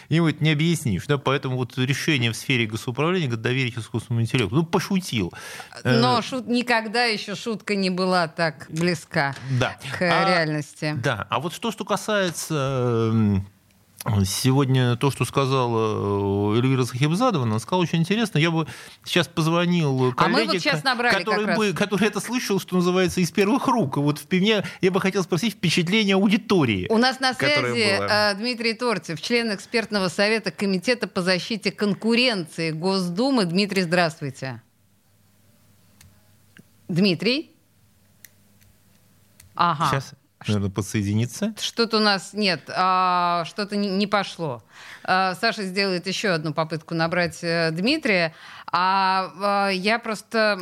[0.08, 1.06] Ему это не объяснишь.
[1.06, 1.18] Да?
[1.18, 4.54] Поэтому вот решение в сфере госуправления говорит, доверить искусственному интеллекту.
[4.54, 5.32] Ну, пошутил.
[5.84, 9.76] Но шут, никогда еще шутка не была так близка да.
[9.98, 10.94] к а, реальности.
[11.02, 13.42] Да, а вот что, что касается
[14.24, 18.38] Сегодня то, что сказала э, Эльвира Захибзадова, она сказала очень интересно.
[18.38, 18.66] Я бы
[19.05, 23.33] сейчас позвонил коллеге, а мы вот сейчас который, бы, который это слышал, что называется, из
[23.33, 23.96] первых рук.
[23.96, 26.87] Вот в меня я бы хотел спросить впечатление аудитории.
[26.88, 28.31] У нас на связи была.
[28.31, 33.46] Э, Дмитрий Торцев, член экспертного совета Комитета по защите конкуренции Госдумы.
[33.46, 34.62] Дмитрий, здравствуйте.
[36.87, 37.53] Дмитрий?
[39.57, 39.88] Ага.
[39.90, 40.14] Сейчас.
[40.46, 41.55] Надо подсоединиться.
[41.61, 44.62] Что-то у нас нет, а, что-то не, не пошло.
[45.03, 48.35] А, Саша сделает еще одну попытку набрать а, Дмитрия.
[48.70, 50.59] А, а я просто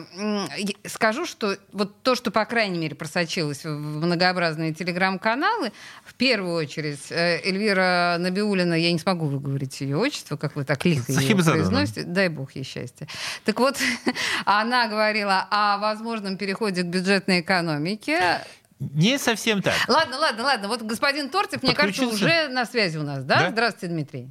[0.86, 5.72] скажу, что вот то, что, по крайней мере, просочилось в многообразные телеграм-каналы,
[6.04, 10.84] в первую очередь э, Эльвира Набиулина, я не смогу выговорить ее отчество, как вы так
[10.84, 12.04] лихо ее произносите.
[12.04, 13.08] Дай бог ей счастья.
[13.44, 13.76] Так вот,
[14.44, 18.40] она говорила о возможном переходе к бюджетной экономике.
[18.78, 19.74] Не совсем так.
[19.88, 20.68] Ладно, ладно, ладно.
[20.68, 23.40] Вот господин Тортев, мне кажется, уже на связи у нас, да?
[23.40, 23.50] да?
[23.50, 24.30] Здравствуйте, Дмитрий.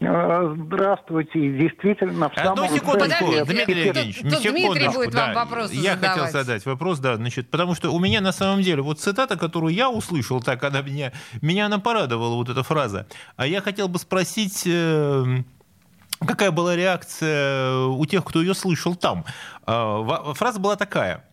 [0.00, 1.58] Э, здравствуйте.
[1.58, 5.26] Действительно, в Одну секундочку, Дмитрий Евгеньевич, тут, тут Дмитрий будет да.
[5.26, 6.18] вам вопрос Я задавать.
[6.20, 9.74] хотел задать вопрос, да, значит, потому что у меня на самом деле вот цитата, которую
[9.74, 11.12] я услышал, так она меня,
[11.42, 13.06] меня она порадовала, вот эта фраза.
[13.36, 14.62] А я хотел бы спросить...
[14.66, 15.24] Э,
[16.26, 19.24] какая была реакция у тех, кто ее слышал там?
[19.66, 21.24] Э, фраза была такая.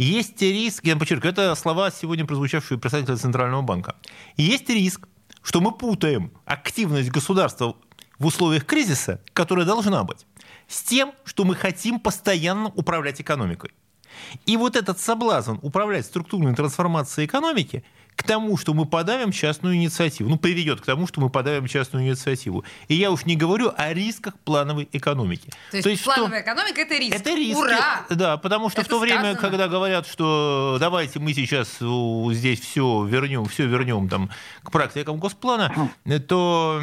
[0.00, 3.96] Есть риск, я подчеркиваю, это слова сегодня прозвучавшие представителя Центрального банка.
[4.38, 5.06] Есть риск,
[5.42, 7.76] что мы путаем активность государства
[8.18, 10.24] в условиях кризиса, которая должна быть,
[10.68, 13.72] с тем, что мы хотим постоянно управлять экономикой.
[14.46, 17.84] И вот этот соблазн управлять структурной трансформацией экономики–
[18.20, 20.28] к тому, что мы подавим частную инициативу.
[20.28, 22.64] Ну, приведет к тому, что мы подавим частную инициативу.
[22.88, 25.50] И я уж не говорю о рисках плановой экономики.
[25.70, 26.52] То есть, То есть плановая что...
[26.52, 27.16] экономика– это риск.
[27.16, 27.58] Это риск.
[27.58, 28.04] Ура!
[28.10, 29.20] Да, потому что это в то сказано.
[29.20, 34.28] время, когда говорят, что давайте мы сейчас здесь все вернем, все вернем там,
[34.62, 35.90] к практикам госплана,
[36.28, 36.82] то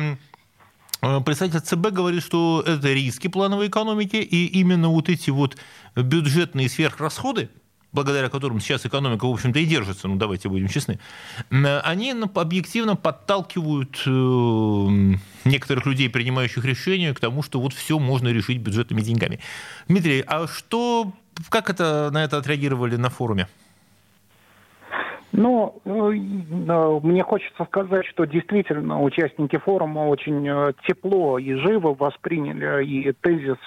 [1.04, 5.56] э, представитель ЦБ говорит, что это риски плановой экономики, и именно вот эти вот
[5.96, 7.52] бюджетные сверхрасходы,
[7.92, 11.00] благодаря которым сейчас экономика, в общем-то, и держится, ну давайте будем честны,
[11.50, 18.60] они объективно подталкивают э, некоторых людей, принимающих решения, к тому, что вот все можно решить
[18.60, 19.40] бюджетными деньгами.
[19.88, 21.14] Дмитрий, а что,
[21.50, 23.48] как это, на это отреагировали на форуме?
[25.38, 25.80] Ну,
[27.04, 33.58] мне хочется сказать, что действительно участники форума очень э, тепло и живо восприняли и тезис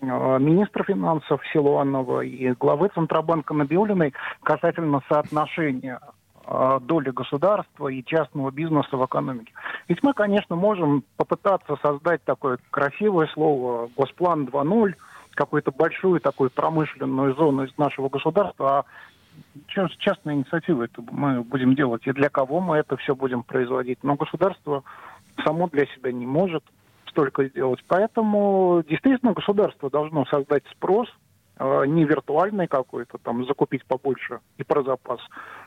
[0.00, 6.00] министра финансов Силуанова и главы Центробанка Набиулиной касательно соотношения
[6.82, 9.52] доли государства и частного бизнеса в экономике.
[9.88, 14.94] Ведь мы, конечно, можем попытаться создать такое красивое слово «Госплан 2.0»,
[15.34, 18.84] какую-то большую такую промышленную зону из нашего государства, а
[19.98, 23.98] частная инициатива это мы будем делать, и для кого мы это все будем производить.
[24.02, 24.84] Но государство
[25.44, 26.64] само для себя не может
[27.08, 27.82] столько сделать.
[27.86, 31.08] Поэтому действительно государство должно создать спрос,
[31.58, 35.20] э, не виртуальный какой-то, там, закупить побольше и про запас,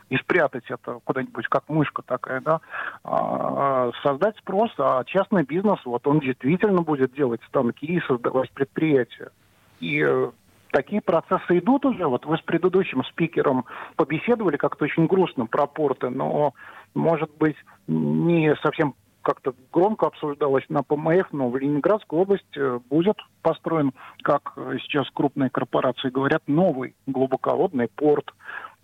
[0.10, 2.62] и спрятать это куда-нибудь, как мышка такая, да,
[3.04, 9.32] а, создать спрос, а частный бизнес, вот он действительно будет делать станки и создавать предприятия.
[9.80, 10.32] И э,
[10.72, 12.08] такие процессы идут уже.
[12.08, 16.54] Вот вы с предыдущим спикером побеседовали как-то очень грустно про порты, но,
[16.94, 17.56] может быть,
[17.88, 18.96] не совсем
[19.28, 24.54] как-то громко обсуждалось на ПМФ, но в Ленинградской области э, будет построен, как
[24.84, 28.34] сейчас крупные корпорации говорят, новый глубоководный порт.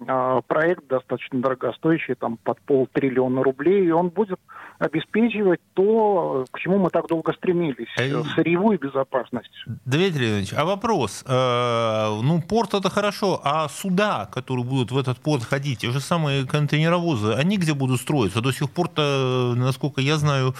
[0.07, 4.39] А, проект достаточно дорогостоящий, там под полтриллиона рублей, и он будет
[4.79, 8.23] обеспечивать то, к чему мы так долго стремились, а...
[8.35, 9.51] сырьевую безопасность.
[9.85, 15.19] Дмитрий Ильич, а вопрос, э, ну порт это хорошо, а суда, которые будут в этот
[15.19, 18.41] порт ходить, те же самые контейнеровозы, они где будут строиться?
[18.41, 20.55] До сих пор, насколько я знаю,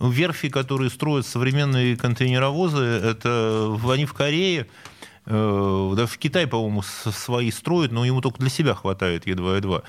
[0.00, 4.97] верфи, которые строят современные контейнеровозы, это они в Корее, Э,
[5.28, 9.82] даже в Китай, по-моему, свои строят, но ему только для себя хватает едва-едва.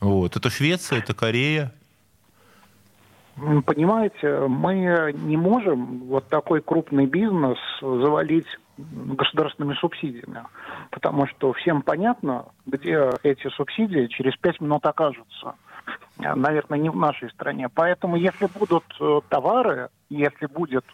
[0.00, 0.36] Вот.
[0.36, 1.72] Это Швеция, это Корея.
[3.66, 10.42] Понимаете, мы не можем вот такой крупный бизнес завалить государственными субсидиями,
[10.90, 15.54] потому что всем понятно, где эти субсидии через пять минут окажутся.
[16.18, 17.68] наверное, не в нашей стране.
[17.68, 20.84] Поэтому, если будут э, товары, если будет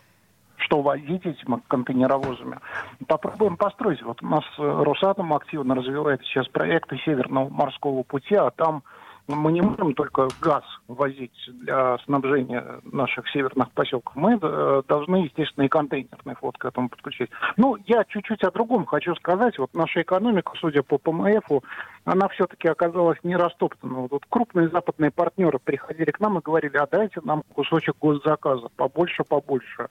[0.64, 2.58] что возить этими контейнеровозами.
[3.06, 4.02] Попробуем построить.
[4.02, 8.82] Вот у нас Росатом активно развивает сейчас проекты Северного морского пути, а там
[9.28, 14.14] мы не можем только газ возить для снабжения наших северных поселков.
[14.16, 17.30] Мы э, должны, естественно, и контейнерный флот к этому подключить.
[17.56, 19.58] Ну, я чуть-чуть о другом хочу сказать.
[19.58, 21.62] Вот наша экономика, судя по ПМФ,
[22.04, 24.06] она все-таки оказалась не растоптана.
[24.10, 29.24] Вот крупные западные партнеры приходили к нам и говорили, а дайте нам кусочек госзаказа, побольше,
[29.24, 29.88] побольше.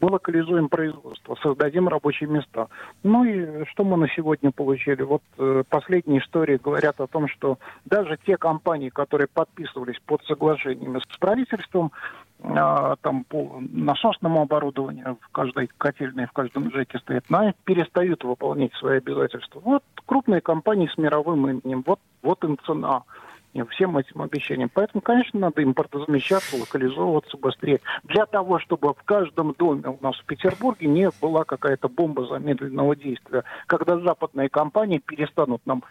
[0.00, 2.68] Мы локализуем производство, создадим рабочие места.
[3.02, 5.02] Ну и что мы на сегодня получили?
[5.02, 11.00] Вот э, последние истории говорят о том, что даже те компании, которые подписывались под соглашениями
[11.00, 11.92] с правительством,
[12.42, 18.74] а, там по насосному оборудованию в каждой котельной, в каждом ЖЭКе стоит, но перестают выполнять
[18.74, 19.60] свои обязательства.
[19.60, 23.02] Вот крупные компании с мировым именем, вот, вот им цена
[23.70, 24.70] всем этим обещаниям.
[24.72, 27.80] Поэтому, конечно, надо импортозамещаться, локализовываться быстрее.
[28.04, 32.94] Для того, чтобы в каждом доме у нас в Петербурге не была какая-то бомба замедленного
[32.96, 35.84] действия, когда западные компании перестанут нам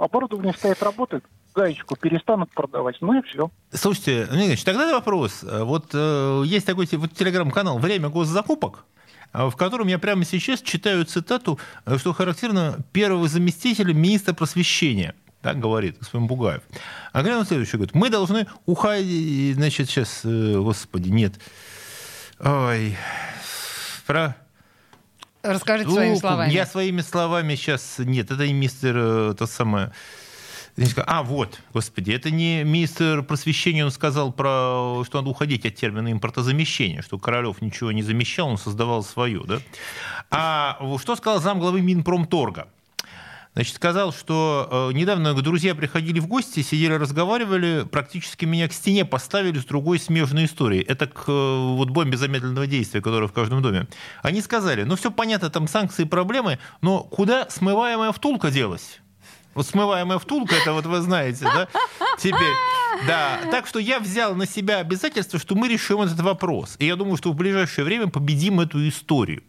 [0.00, 3.50] оборудование стоит, работает, гаечку перестанут продавать, ну и все.
[3.72, 5.42] Слушайте, Ильич, тогда вопрос.
[5.42, 8.84] Вот э, есть такой вот телеграм-канал «Время госзакупок»,
[9.32, 15.14] в котором я прямо сейчас читаю цитату, э, что характерно первого заместителя министра просвещения.
[15.42, 16.62] Так говорит господин Бугаев.
[17.12, 21.34] А глянул следующее, говорит, мы должны уходить, значит, сейчас, э, господи, нет,
[22.40, 22.96] ой,
[24.06, 24.36] про...
[25.54, 26.52] Расскажите своими словами.
[26.52, 29.92] Я своими словами сейчас, нет, это не мистер, э, то самое,
[31.06, 36.12] а, вот, господи, это не министр просвещения, он сказал про, что надо уходить от термина
[36.12, 39.58] импортозамещения, что Королев ничего не замещал, он создавал свое, да?
[40.30, 42.68] А что сказал замглавы Минпромторга?
[43.58, 49.04] Значит, сказал, что э, недавно друзья приходили в гости, сидели, разговаривали, практически меня к стене
[49.04, 50.84] поставили с другой смежной историей.
[50.84, 53.88] Это к э, вот бомбе замедленного действия, которая в каждом доме.
[54.22, 59.00] Они сказали, ну все понятно, там санкции, проблемы, но куда смываемая втулка делась?
[59.54, 61.66] Вот смываемая втулка, это вот вы знаете, да,
[62.16, 62.54] теперь.
[63.08, 66.76] Да, так что я взял на себя обязательство, что мы решим этот вопрос.
[66.78, 69.42] И я думаю, что в ближайшее время победим эту историю.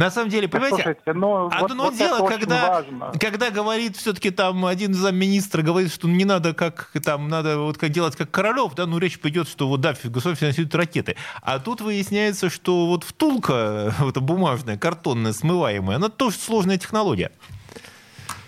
[0.00, 2.82] На самом деле, понимаете, Слушайте, но одно вот, вот дело, когда,
[3.20, 7.90] когда говорит все-таки там один замминистра говорит, что не надо как там надо вот как
[7.90, 11.82] делать как Королев, да, ну речь пойдет, что вот да, государство финансирует ракеты, а тут
[11.82, 17.30] выясняется, что вот втулка, вот бумажная, картонная, смываемая, она тоже сложная технология.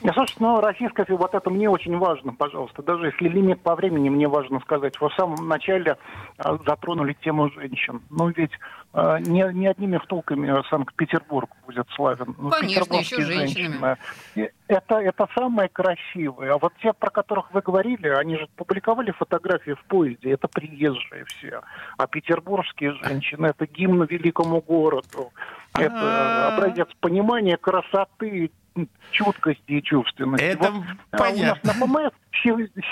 [0.03, 2.83] Слушайте, ну, российская, вот это мне очень важно, пожалуйста.
[2.83, 5.01] Даже если лимит по времени, мне важно сказать.
[5.01, 5.97] Вы в самом начале
[6.39, 8.03] э, затронули тему женщин.
[8.11, 8.51] Ну, ведь
[8.95, 12.35] э, не, не одними втулками Санкт-Петербург будет славен.
[12.37, 13.97] Ну, Конечно, еще женщинами.
[14.35, 14.53] Женщины.
[14.67, 16.55] Это, это самое красивое.
[16.55, 20.33] А вот те, про которых вы говорили, они же публиковали фотографии в поезде.
[20.33, 21.61] Это приезжие все.
[21.97, 25.31] А петербургские женщины, это гимн великому городу.
[25.75, 28.51] Это образец понимания красоты,
[29.11, 30.45] чуткости и чувственности.
[30.45, 31.73] Это вот, понятно.
[31.73, 32.13] А у нас на ПМС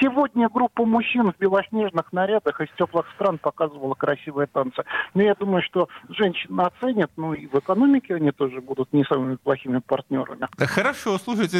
[0.00, 4.82] сегодня группа мужчин в белоснежных нарядах из теплых стран показывала красивые танцы.
[5.14, 9.36] Но я думаю, что женщины оценят, ну и в экономике они тоже будут не самыми
[9.36, 10.46] плохими партнерами.
[10.58, 11.58] Хорошо, слушайте,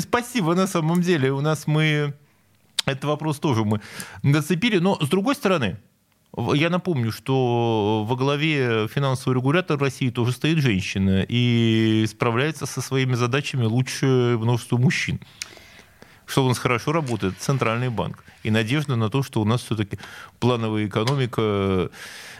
[0.00, 1.32] спасибо на самом деле.
[1.32, 2.14] У нас мы
[2.86, 3.80] этот вопрос тоже мы
[4.22, 4.78] нацепили.
[4.78, 5.76] Но с другой стороны,
[6.36, 13.14] я напомню, что во главе финансового регулятора России тоже стоит женщина и справляется со своими
[13.14, 14.06] задачами лучше
[14.38, 15.20] множества мужчин.
[16.26, 18.22] Что у нас хорошо работает Центральный банк.
[18.42, 19.98] И надежда на то, что у нас все-таки
[20.38, 21.90] плановая экономика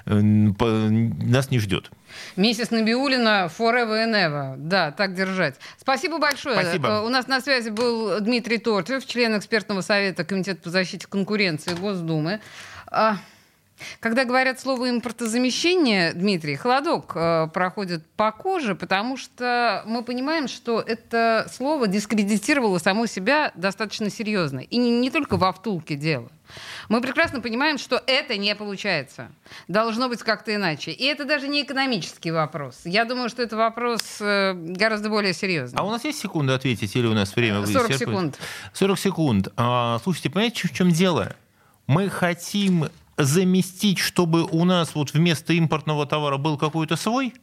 [0.04, 1.90] э, нас не ждет.
[2.36, 4.54] Миссис Набиулина, forever and ever.
[4.58, 5.56] Да, так держать.
[5.78, 6.60] Спасибо большое.
[6.60, 6.88] Спасибо.
[6.88, 11.74] Э, у нас на связи был Дмитрий Тортьев, член экспертного совета Комитета по защите конкуренции
[11.74, 12.40] Госдумы.
[14.00, 20.80] Когда говорят слово импортозамещение, Дмитрий, холодок э, проходит по коже, потому что мы понимаем, что
[20.80, 24.60] это слово дискредитировало само себя достаточно серьезно.
[24.60, 26.30] И не, не только во втулке дело.
[26.88, 29.30] Мы прекрасно понимаем, что это не получается.
[29.68, 30.90] Должно быть как-то иначе.
[30.92, 32.80] И это даже не экономический вопрос.
[32.84, 35.78] Я думаю, что это вопрос э, гораздо более серьезный.
[35.78, 38.38] А у нас есть секунда ответить или у нас время 40 секунд.
[38.72, 39.48] 40 секунд.
[39.56, 41.34] А, слушайте, понимаете, в чем дело?
[41.86, 42.88] Мы хотим
[43.18, 47.34] заместить, чтобы у нас вот вместо импортного товара был какой-то свой?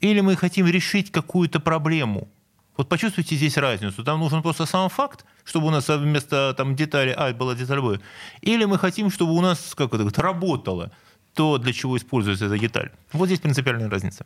[0.00, 2.28] Или мы хотим решить какую-то проблему?
[2.76, 4.02] Вот почувствуйте здесь разницу.
[4.02, 8.00] Там нужен просто сам факт, чтобы у нас вместо там, детали А была деталь Б.
[8.40, 10.90] Или мы хотим, чтобы у нас как это, работало
[11.34, 12.90] то, для чего используется эта деталь.
[13.12, 14.24] Вот здесь принципиальная разница.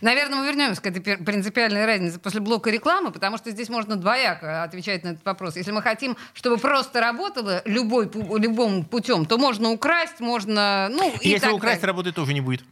[0.00, 4.62] Наверное, мы вернемся к этой принципиальной разнице после блока рекламы, потому что здесь можно двояко
[4.62, 5.56] отвечать на этот вопрос.
[5.56, 10.88] Если мы хотим, чтобы просто работало любой, любым путем, то можно украсть, можно...
[10.90, 11.86] Ну, и Если украсть, далее.
[11.86, 12.64] работать тоже не будет.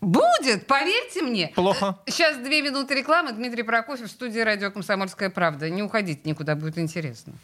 [0.00, 1.52] Будет, поверьте мне.
[1.54, 1.96] Плохо.
[2.06, 3.32] Сейчас две минуты рекламы.
[3.32, 5.70] Дмитрий Прокофьев, студия «Радио Комсомольская правда».
[5.70, 7.34] Не уходите никуда, будет интересно.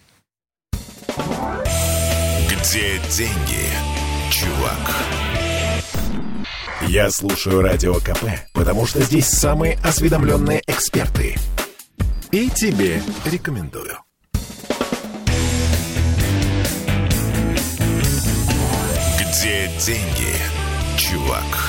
[2.50, 3.70] Где деньги,
[4.32, 5.37] чувак?
[6.88, 8.24] Я слушаю Радио КП,
[8.54, 11.36] потому что здесь самые осведомленные эксперты.
[12.30, 13.98] И тебе рекомендую.
[19.20, 20.34] Где деньги,
[20.96, 21.67] чувак?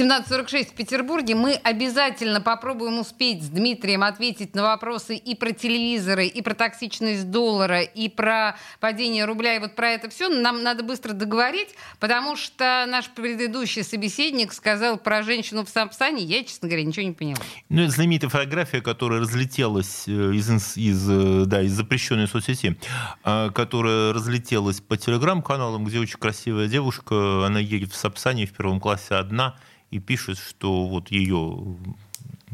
[0.00, 1.34] 17.46 в Петербурге.
[1.34, 7.30] Мы обязательно попробуем успеть с Дмитрием ответить на вопросы и про телевизоры, и про токсичность
[7.30, 10.30] доллара, и про падение рубля, и вот про это все.
[10.30, 16.24] Нам надо быстро договорить, потому что наш предыдущий собеседник сказал про женщину в Самсане.
[16.24, 17.40] Я, честно говоря, ничего не поняла.
[17.68, 22.78] Ну, это знаменитая фотография, которая разлетелась э, из, из, э, да, из запрещенной соцсети,
[23.22, 28.80] а, которая разлетелась по телеграм-каналам, где очень красивая девушка, она едет в Сапсане в первом
[28.80, 29.58] классе одна,
[29.90, 31.76] и пишет, что вот ее,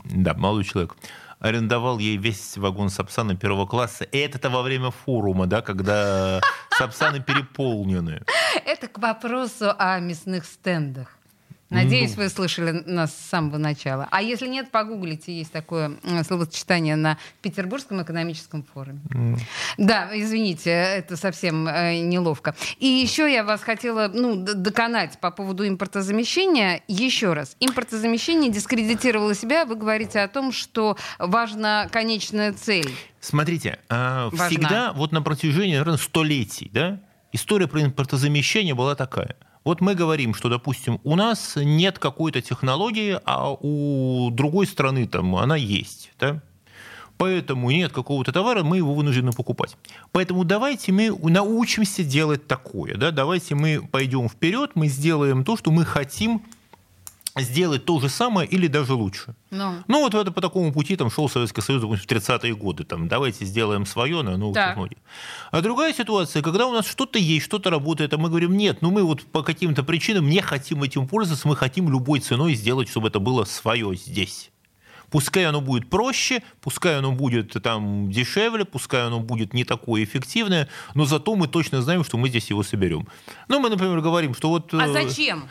[0.04, 0.96] да, молодой человек,
[1.38, 4.04] арендовал ей весь вагон Сапсана первого класса.
[4.04, 8.22] И это-то во время форума, да, когда Сапсаны переполнены.
[8.64, 11.15] Это к вопросу о мясных стендах.
[11.68, 14.06] Надеюсь, вы слышали нас с самого начала.
[14.10, 15.92] А если нет, погуглите, есть такое
[16.26, 19.00] словосочетание на Петербургском экономическом форуме.
[19.10, 19.38] Mm.
[19.76, 22.54] Да, извините, это совсем э, неловко.
[22.78, 26.82] И еще я вас хотела ну, доконать по поводу импортозамещения.
[26.86, 29.64] Еще раз, импортозамещение дискредитировало себя.
[29.64, 32.90] Вы говорите о том, что важна конечная цель.
[33.20, 37.00] Смотрите, э, всегда вот на протяжении, наверное, столетий, да,
[37.32, 39.34] история про импортозамещение была такая–
[39.66, 45.34] вот мы говорим, что, допустим, у нас нет какой-то технологии, а у другой страны там
[45.34, 46.12] она есть.
[46.20, 46.40] Да?
[47.18, 49.76] Поэтому нет какого-то товара, мы его вынуждены покупать.
[50.12, 52.94] Поэтому давайте мы научимся делать такое.
[52.94, 53.10] Да?
[53.10, 56.42] Давайте мы пойдем вперед, мы сделаем то, что мы хотим
[57.42, 59.34] сделать то же самое или даже лучше.
[59.50, 59.72] Но.
[59.72, 59.84] Ну.
[59.88, 62.84] ну, вот это по такому пути там шел Советский Союз в 30-е годы.
[62.84, 64.70] Там, давайте сделаем свое новых так.
[64.70, 65.00] технологиях.
[65.50, 68.90] А другая ситуация, когда у нас что-то есть, что-то работает, а мы говорим, нет, ну
[68.90, 73.08] мы вот по каким-то причинам не хотим этим пользоваться, мы хотим любой ценой сделать, чтобы
[73.08, 74.50] это было свое здесь.
[75.10, 80.68] Пускай оно будет проще, пускай оно будет там дешевле, пускай оно будет не такое эффективное,
[80.94, 83.06] но зато мы точно знаем, что мы здесь его соберем.
[83.48, 84.74] Ну, мы, например, говорим, что вот...
[84.74, 85.48] А э, зачем?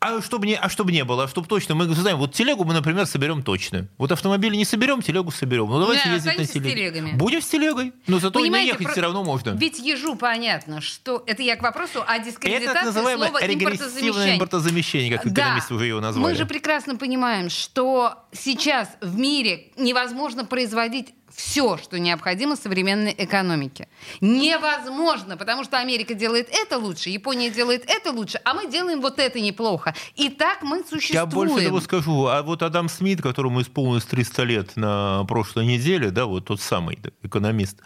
[0.00, 2.74] А чтобы не, а чтобы не было, а чтобы точно, мы знаем, вот телегу мы,
[2.74, 3.88] например, соберем точно.
[3.98, 5.68] Вот автомобиль не соберем, телегу соберем.
[5.68, 6.70] Ну давайте да, ездить на телеге.
[6.70, 7.12] С телегами.
[7.12, 8.92] Будем с телегой, но зато Понимаете, не ехать про...
[8.92, 9.50] все равно можно.
[9.50, 14.34] Ведь ежу понятно, что это я к вопросу о дискредитации это называемое слова импортозамещение.
[14.34, 15.74] импортозамещение, как экономисты да.
[15.76, 16.32] уже его назвали.
[16.32, 23.88] Мы же прекрасно понимаем, что сейчас в мире невозможно производить все, что необходимо современной экономике.
[24.20, 29.18] Невозможно, потому что Америка делает это лучше, Япония делает это лучше, а мы делаем вот
[29.18, 29.94] это неплохо.
[30.16, 31.12] И так мы существуем.
[31.12, 32.26] Я больше того скажу.
[32.26, 36.98] А вот Адам Смит, которому исполнилось 300 лет на прошлой неделе, да, вот тот самый
[37.22, 37.78] экономист,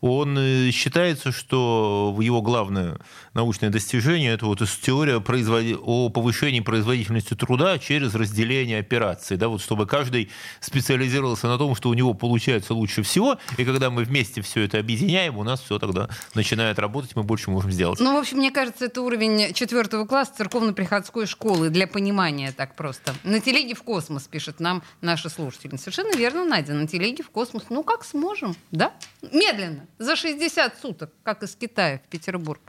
[0.00, 2.98] он э, считается, что его главное
[3.34, 5.76] научное достижение– это вот теория производи...
[5.80, 10.30] о повышении производительности труда через разделение операций, да, вот чтобы каждый
[10.60, 14.78] специализировался на том, что у него получается лучше всего, и когда мы вместе все это
[14.78, 17.98] объединяем, у нас все тогда начинает работать, мы больше можем сделать.
[17.98, 23.14] Ну, в общем, мне кажется, это уровень четвертого класса церковно-приходской школы для понимания так просто.
[23.24, 25.76] На телеге в космос, пишет нам наши слушатели.
[25.76, 27.64] Совершенно верно, Надя, на телеге в космос.
[27.68, 28.92] Ну, как сможем, да?
[29.32, 32.60] Медленно за 60 суток, как из Китая в Петербург.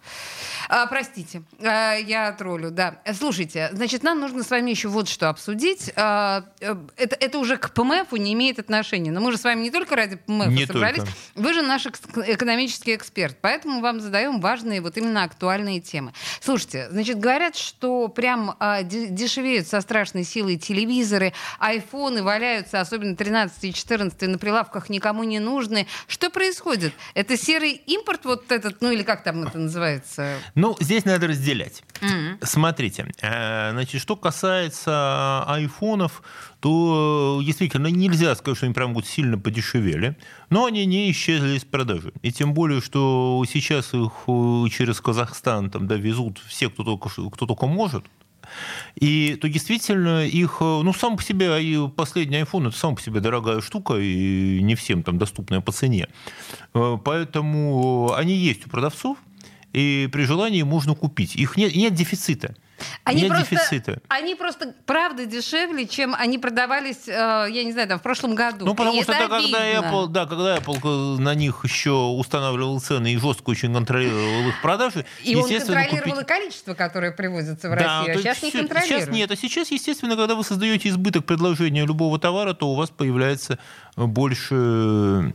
[0.67, 3.01] А, простите, а, я троллю, да.
[3.17, 5.91] Слушайте, значит, нам нужно с вами еще вот что обсудить.
[5.95, 9.11] А, э, это, это уже к ПМФу не имеет отношения.
[9.11, 10.97] Но мы же с вами не только ради ПМФ не собрались.
[10.99, 11.11] Только.
[11.35, 16.13] Вы же наш экономический эксперт, поэтому вам задаем важные вот именно актуальные темы.
[16.41, 23.63] Слушайте, значит, говорят, что прям а, дешевеют со страшной силой телевизоры, айфоны валяются, особенно 13
[23.63, 25.87] и 14 на прилавках никому не нужны.
[26.07, 26.93] Что происходит?
[27.19, 30.37] Это серый импорт вот этот, ну или как там это называется?
[30.55, 31.83] Ну, здесь надо разделять.
[31.99, 32.45] Mm-hmm.
[32.45, 36.23] Смотрите, э, значит, что касается айфонов,
[36.61, 40.15] то э, действительно нельзя сказать, что они прям вот сильно подешевели,
[40.49, 42.13] но они не исчезли из продажи.
[42.21, 47.09] И тем более, что сейчас их э, через Казахстан там, да, везут все, кто только,
[47.09, 48.05] кто только может,
[48.95, 53.01] и то действительно их, э, ну, сам по себе, и последний iPhone это сам по
[53.01, 56.07] себе дорогая штука, и не всем там доступная по цене.
[56.73, 59.17] Э, поэтому они есть у продавцов,
[59.73, 61.35] и при желании можно купить.
[61.35, 62.55] Их нет, нет дефицита.
[63.03, 64.01] Они нет просто, дефицита.
[64.07, 67.11] Они просто, правда, дешевле, чем они продавались, э,
[67.49, 68.65] я не знаю, там, в прошлом году.
[68.65, 69.71] Ну, потому И что это да, когда.
[69.79, 75.05] Apple, да, когда Apple на них еще устанавливал цены и жестко очень контролировал их продажи,
[75.23, 78.57] И он контролировал купить- и количество, которое привозится в Да, Россию, а сейчас не есть
[78.59, 79.01] контролирует.
[79.03, 82.89] Сейчас нет, а сейчас, естественно, когда вы создаете избыток предложения любого товара, то у вас
[82.89, 83.59] появляется
[83.95, 85.33] больше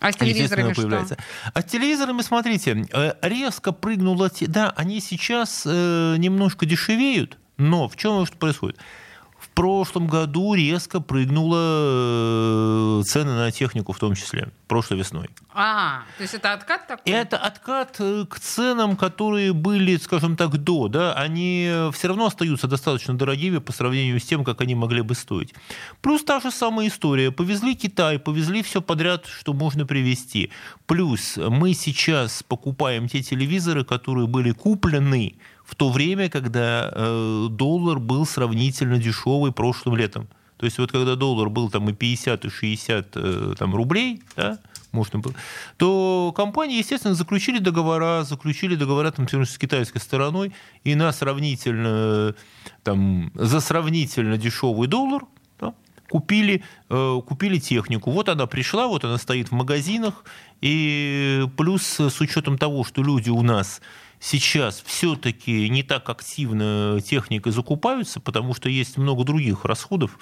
[0.00, 0.82] А с телевизорами что?
[0.82, 1.16] появляется.
[1.52, 4.30] А с телевизорами, смотрите, э, резко прыгнуло...
[4.40, 8.78] Да, они сейчас э, немножко дешевеют, но в чем что происходит?
[9.58, 15.30] В прошлом году резко прыгнуло э, цены на технику в том числе, прошлой весной.
[15.52, 17.12] А, то есть это откат такой?
[17.12, 22.68] Это откат э, к ценам, которые были, скажем так, до, да, они все равно остаются
[22.68, 25.52] достаточно дорогими по сравнению с тем, как они могли бы стоить.
[26.02, 27.32] Плюс та же самая история.
[27.32, 30.52] Повезли Китай, повезли все подряд, что можно привезти.
[30.86, 35.34] Плюс мы сейчас покупаем те телевизоры, которые были куплены
[35.68, 40.26] в то время, когда э, доллар был сравнительно дешевый прошлым летом.
[40.56, 44.58] То есть вот когда доллар был там и 50, и 60 э, там, рублей, да,
[44.92, 45.34] можно было,
[45.76, 50.54] то компании, естественно, заключили договора, заключили договора там, с китайской стороной,
[50.84, 52.34] и на сравнительно,
[52.82, 55.26] там, за сравнительно дешевый доллар
[55.60, 55.74] да,
[56.08, 58.10] купили, э, купили технику.
[58.10, 60.24] Вот она пришла, вот она стоит в магазинах,
[60.62, 63.82] и плюс с учетом того, что люди у нас
[64.20, 70.18] сейчас все-таки не так активно техникой закупаются, потому что есть много других расходов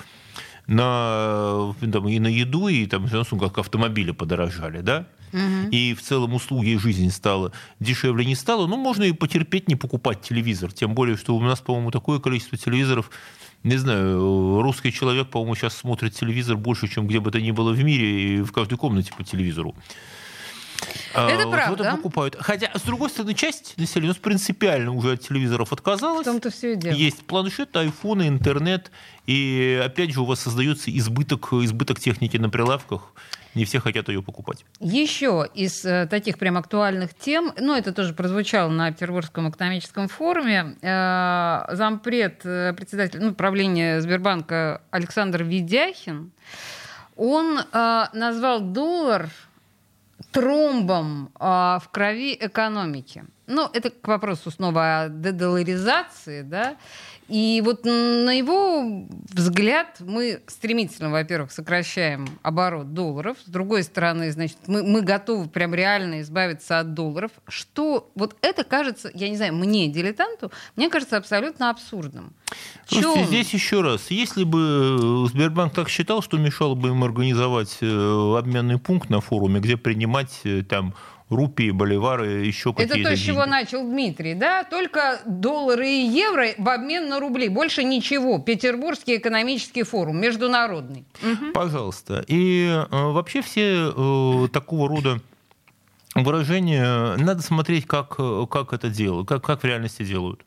[0.67, 5.07] на, там, и на еду, и там, как автомобили подорожали, да?
[5.71, 8.67] И в целом услуги и жизнь стало дешевле не стало.
[8.67, 10.73] Ну, можно и потерпеть, не покупать телевизор.
[10.73, 13.11] Тем более, что у нас, по-моему, такое количество телевизоров.
[13.63, 17.73] Не знаю, русский человек, по-моему, сейчас смотрит телевизор больше, чем где бы то ни было
[17.73, 19.75] в мире, и в каждой комнате по телевизору.
[21.15, 21.85] А, Это вот правда.
[21.85, 22.37] это покупают.
[22.41, 26.25] Хотя, с другой стороны, часть населения у нас принципиально уже от телевизоров В отказалась.
[26.25, 26.95] том-то все и дело.
[26.95, 28.91] Есть планшет, айфоны, интернет.
[29.27, 33.13] И опять же у вас создается избыток, избыток техники на прилавках.
[33.55, 34.67] Не все хотят ее покупать.
[34.81, 40.77] Еще из э, таких прям актуальных тем, ну, это тоже прозвучало на Петербургском экономическом форуме,
[40.83, 46.33] э, зампред, э, председатель ну, правления Сбербанка Александр Ведяхин,
[47.17, 49.31] он э, назвал доллар
[50.37, 53.25] тромбом э, в крови экономики.
[53.47, 56.77] Ну, это к вопросу снова о дедоларизации, да.
[57.29, 63.37] И вот на его взгляд мы стремительно, во-первых, сокращаем оборот долларов.
[63.45, 67.33] С другой стороны, значит, мы, мы готовы прям реально избавиться от долларов.
[67.49, 72.33] Что вот это кажется, я не знаю, мне, дилетанту, мне кажется абсолютно абсурдным.
[72.87, 74.11] Слушайте, Чё- здесь еще раз.
[74.11, 79.59] Если бы Сбербанк так считал, что мешало бы им организовать э, обменный пункт на форуме,
[79.61, 80.95] где принимать э, там
[81.29, 84.65] рупии, боливары, еще Это какие-то то, с чего начал Дмитрий, да?
[84.65, 87.49] Только доллары и евро в обмен на рубли.
[87.49, 88.39] Больше ничего.
[88.39, 91.05] Петербургский экономический форум, международный.
[91.53, 92.25] Пожалуйста.
[92.29, 95.21] И э, вообще все э, такого рода
[96.15, 100.43] выражения надо смотреть, как, э, как это делают, как, как в реальности делают.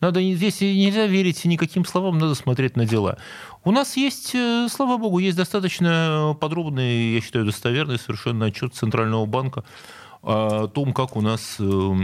[0.00, 3.18] Надо, здесь нельзя верить никаким словам, надо смотреть на дела.
[3.64, 9.26] У нас есть, э, слава богу, есть достаточно подробный, я считаю, достоверный совершенно отчет Центрального
[9.26, 9.64] банка
[10.22, 11.94] о том, как у нас э,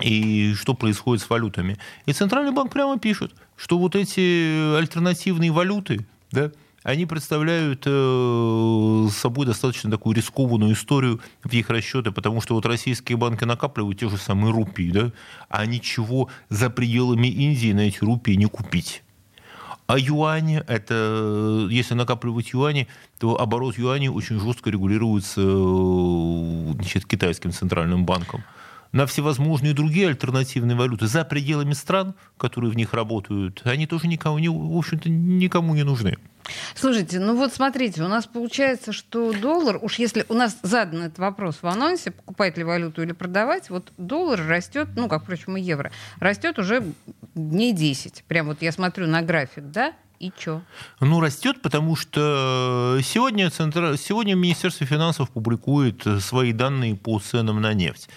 [0.00, 1.76] и что происходит с валютами.
[2.06, 6.50] И Центральный банк прямо пишет, что вот эти альтернативные валюты, да,
[6.86, 13.18] они представляют э, собой достаточно такую рискованную историю в их расчеты, потому что вот российские
[13.18, 15.10] банки накапливают те же самые рупии, да,
[15.48, 19.02] а ничего за пределами Индии на эти рупии не купить.
[19.88, 22.86] А юани, это, если накапливать юани,
[23.18, 28.44] то оборот юаней очень жестко регулируется э, значит, китайским центральным банком.
[28.96, 34.38] На всевозможные другие альтернативные валюты за пределами стран, которые в них работают, они тоже никому,
[34.38, 36.16] не, в общем-то, никому не нужны.
[36.74, 41.18] Слушайте, ну вот смотрите, у нас получается, что доллар, уж если у нас задан этот
[41.18, 45.60] вопрос в анонсе, покупать ли валюту или продавать, вот доллар растет, ну, как, впрочем, и
[45.60, 46.82] евро, растет уже
[47.34, 48.24] дней 10.
[48.26, 49.92] Прям вот я смотрю на график, да?
[50.20, 50.62] И чё?
[51.00, 53.94] Ну, растет, потому что сегодня, Центра...
[53.98, 58.08] сегодня Министерство финансов публикует свои данные по ценам на нефть.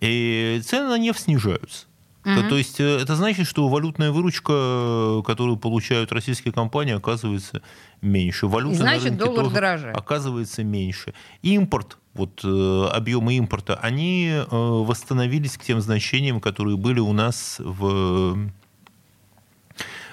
[0.00, 1.86] И цены на нефть снижаются.
[2.24, 7.62] То- То есть э, это значит, что валютная выручка, которую получают российские компании, оказывается
[8.02, 8.48] меньше.
[8.48, 9.90] Валюта значит, на доллар тоже дороже.
[9.92, 11.14] оказывается меньше.
[11.42, 17.56] Импорт, вот э, объемы импорта, они э, восстановились к тем значениям, которые были у нас
[17.60, 18.50] в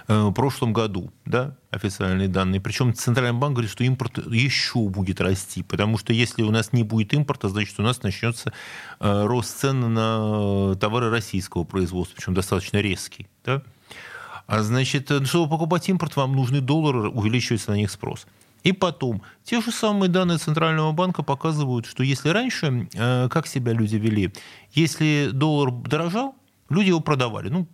[0.08, 2.62] в прошлом году, да, официальные данные.
[2.62, 6.84] Причем Центральный банк говорит, что импорт еще будет расти, потому что если у нас не
[6.84, 8.54] будет импорта, значит, у нас начнется
[9.00, 13.28] рост цен на товары российского производства, причем достаточно резкий.
[13.46, 13.62] Да?
[14.46, 18.28] А значит, чтобы покупать импорт, вам нужны доллары, увеличивается на них спрос.
[18.64, 23.74] И потом, те же самые данные Центрального банка показывают, что если раньше, э, как себя
[23.74, 24.34] люди вели,
[24.72, 26.36] если доллар дорожал,
[26.74, 27.50] люди его продавали.
[27.50, 27.68] Ну,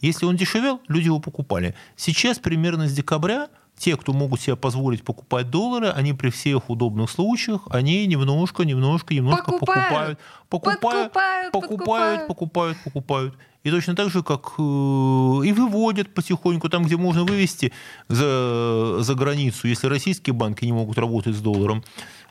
[0.00, 1.74] если он дешевел, люди его покупали.
[1.96, 7.10] Сейчас примерно с декабря те, кто могут себе позволить покупать доллары, они при всех удобных
[7.10, 10.18] случаях, они немножко, немножко, немножко покупают,
[10.48, 13.34] покупают, покупают, покупают, покупают, покупают.
[13.64, 17.72] И точно так же, как э, и выводят потихоньку там, где можно вывести
[18.08, 21.84] за, за границу, если российские банки не могут работать с долларом.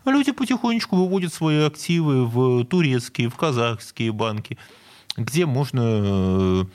[0.03, 4.57] А люди потихонечку выводят свои активы в турецкие, в казахские банки,
[5.17, 6.65] где можно э,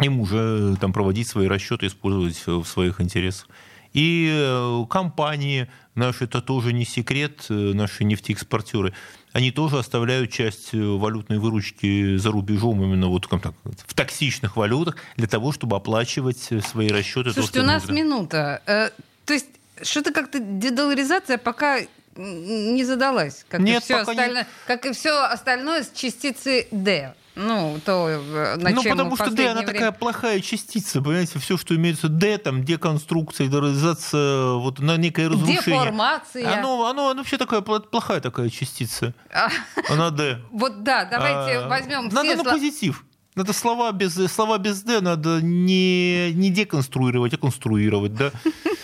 [0.00, 3.48] им уже там проводить свои расчеты, использовать в своих интересах.
[3.92, 8.92] И э, компании наши, это тоже не секрет, наши нефтеэкспортеры–
[9.32, 13.54] они тоже оставляют часть э, валютной выручки за рубежом, именно вот как так,
[13.86, 17.32] в токсичных валютах, для того, чтобы оплачивать э, свои расчеты.
[17.32, 17.94] Слушайте, то, у нас нужно.
[17.94, 18.62] минута.
[18.66, 18.90] Э,
[19.24, 19.46] то есть
[19.82, 21.80] что-то как-то дедоларизация пока
[22.14, 24.48] не задалась, как, Нет, и все остальное, не...
[24.66, 27.14] как и все остальное с частицы D.
[27.34, 29.72] Ну, то, э, на ну, потому что D, она время...
[29.72, 35.62] такая плохая частица, понимаете, все, что имеется D, там, деконструкция, идеализация, вот на некое разрушение.
[35.62, 36.58] Деформация.
[36.58, 39.14] Оно, оно, оно вообще такая плохая такая частица.
[39.32, 39.48] А,
[39.88, 40.40] она D.
[40.52, 43.04] Вот да, давайте а, возьмем Надо на позитив.
[43.34, 48.30] Надо слова без, слова без D надо не, не деконструировать, а конструировать, да?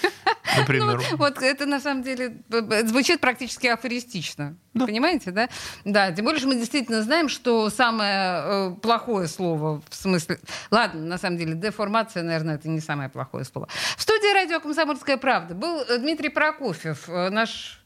[0.60, 1.02] например.
[1.10, 2.42] Ну, вот это на самом деле
[2.84, 4.56] звучит практически афористично.
[4.74, 4.86] Да.
[4.86, 5.48] Понимаете, да?
[5.84, 10.38] Да, тем более, что мы действительно знаем, что самое э, плохое слово в смысле...
[10.70, 13.68] Ладно, на самом деле, деформация, наверное, это не самое плохое слово.
[13.96, 17.78] В студии радио «Комсомольская правда» был э, Дмитрий Прокофьев, э, наш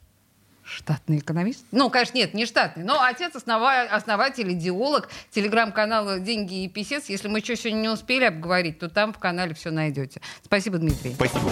[0.64, 1.64] Штатный экономист?
[1.72, 3.82] Ну, конечно, нет, не штатный, но отец, основа...
[3.82, 7.08] основатель, идеолог телеграм-канала «Деньги и писец».
[7.08, 10.20] Если мы еще сегодня не успели обговорить, то там в канале все найдете.
[10.44, 11.14] Спасибо, Дмитрий.
[11.14, 11.50] Спасибо.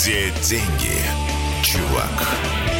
[0.00, 0.94] Где деньги,
[1.64, 2.77] чувак?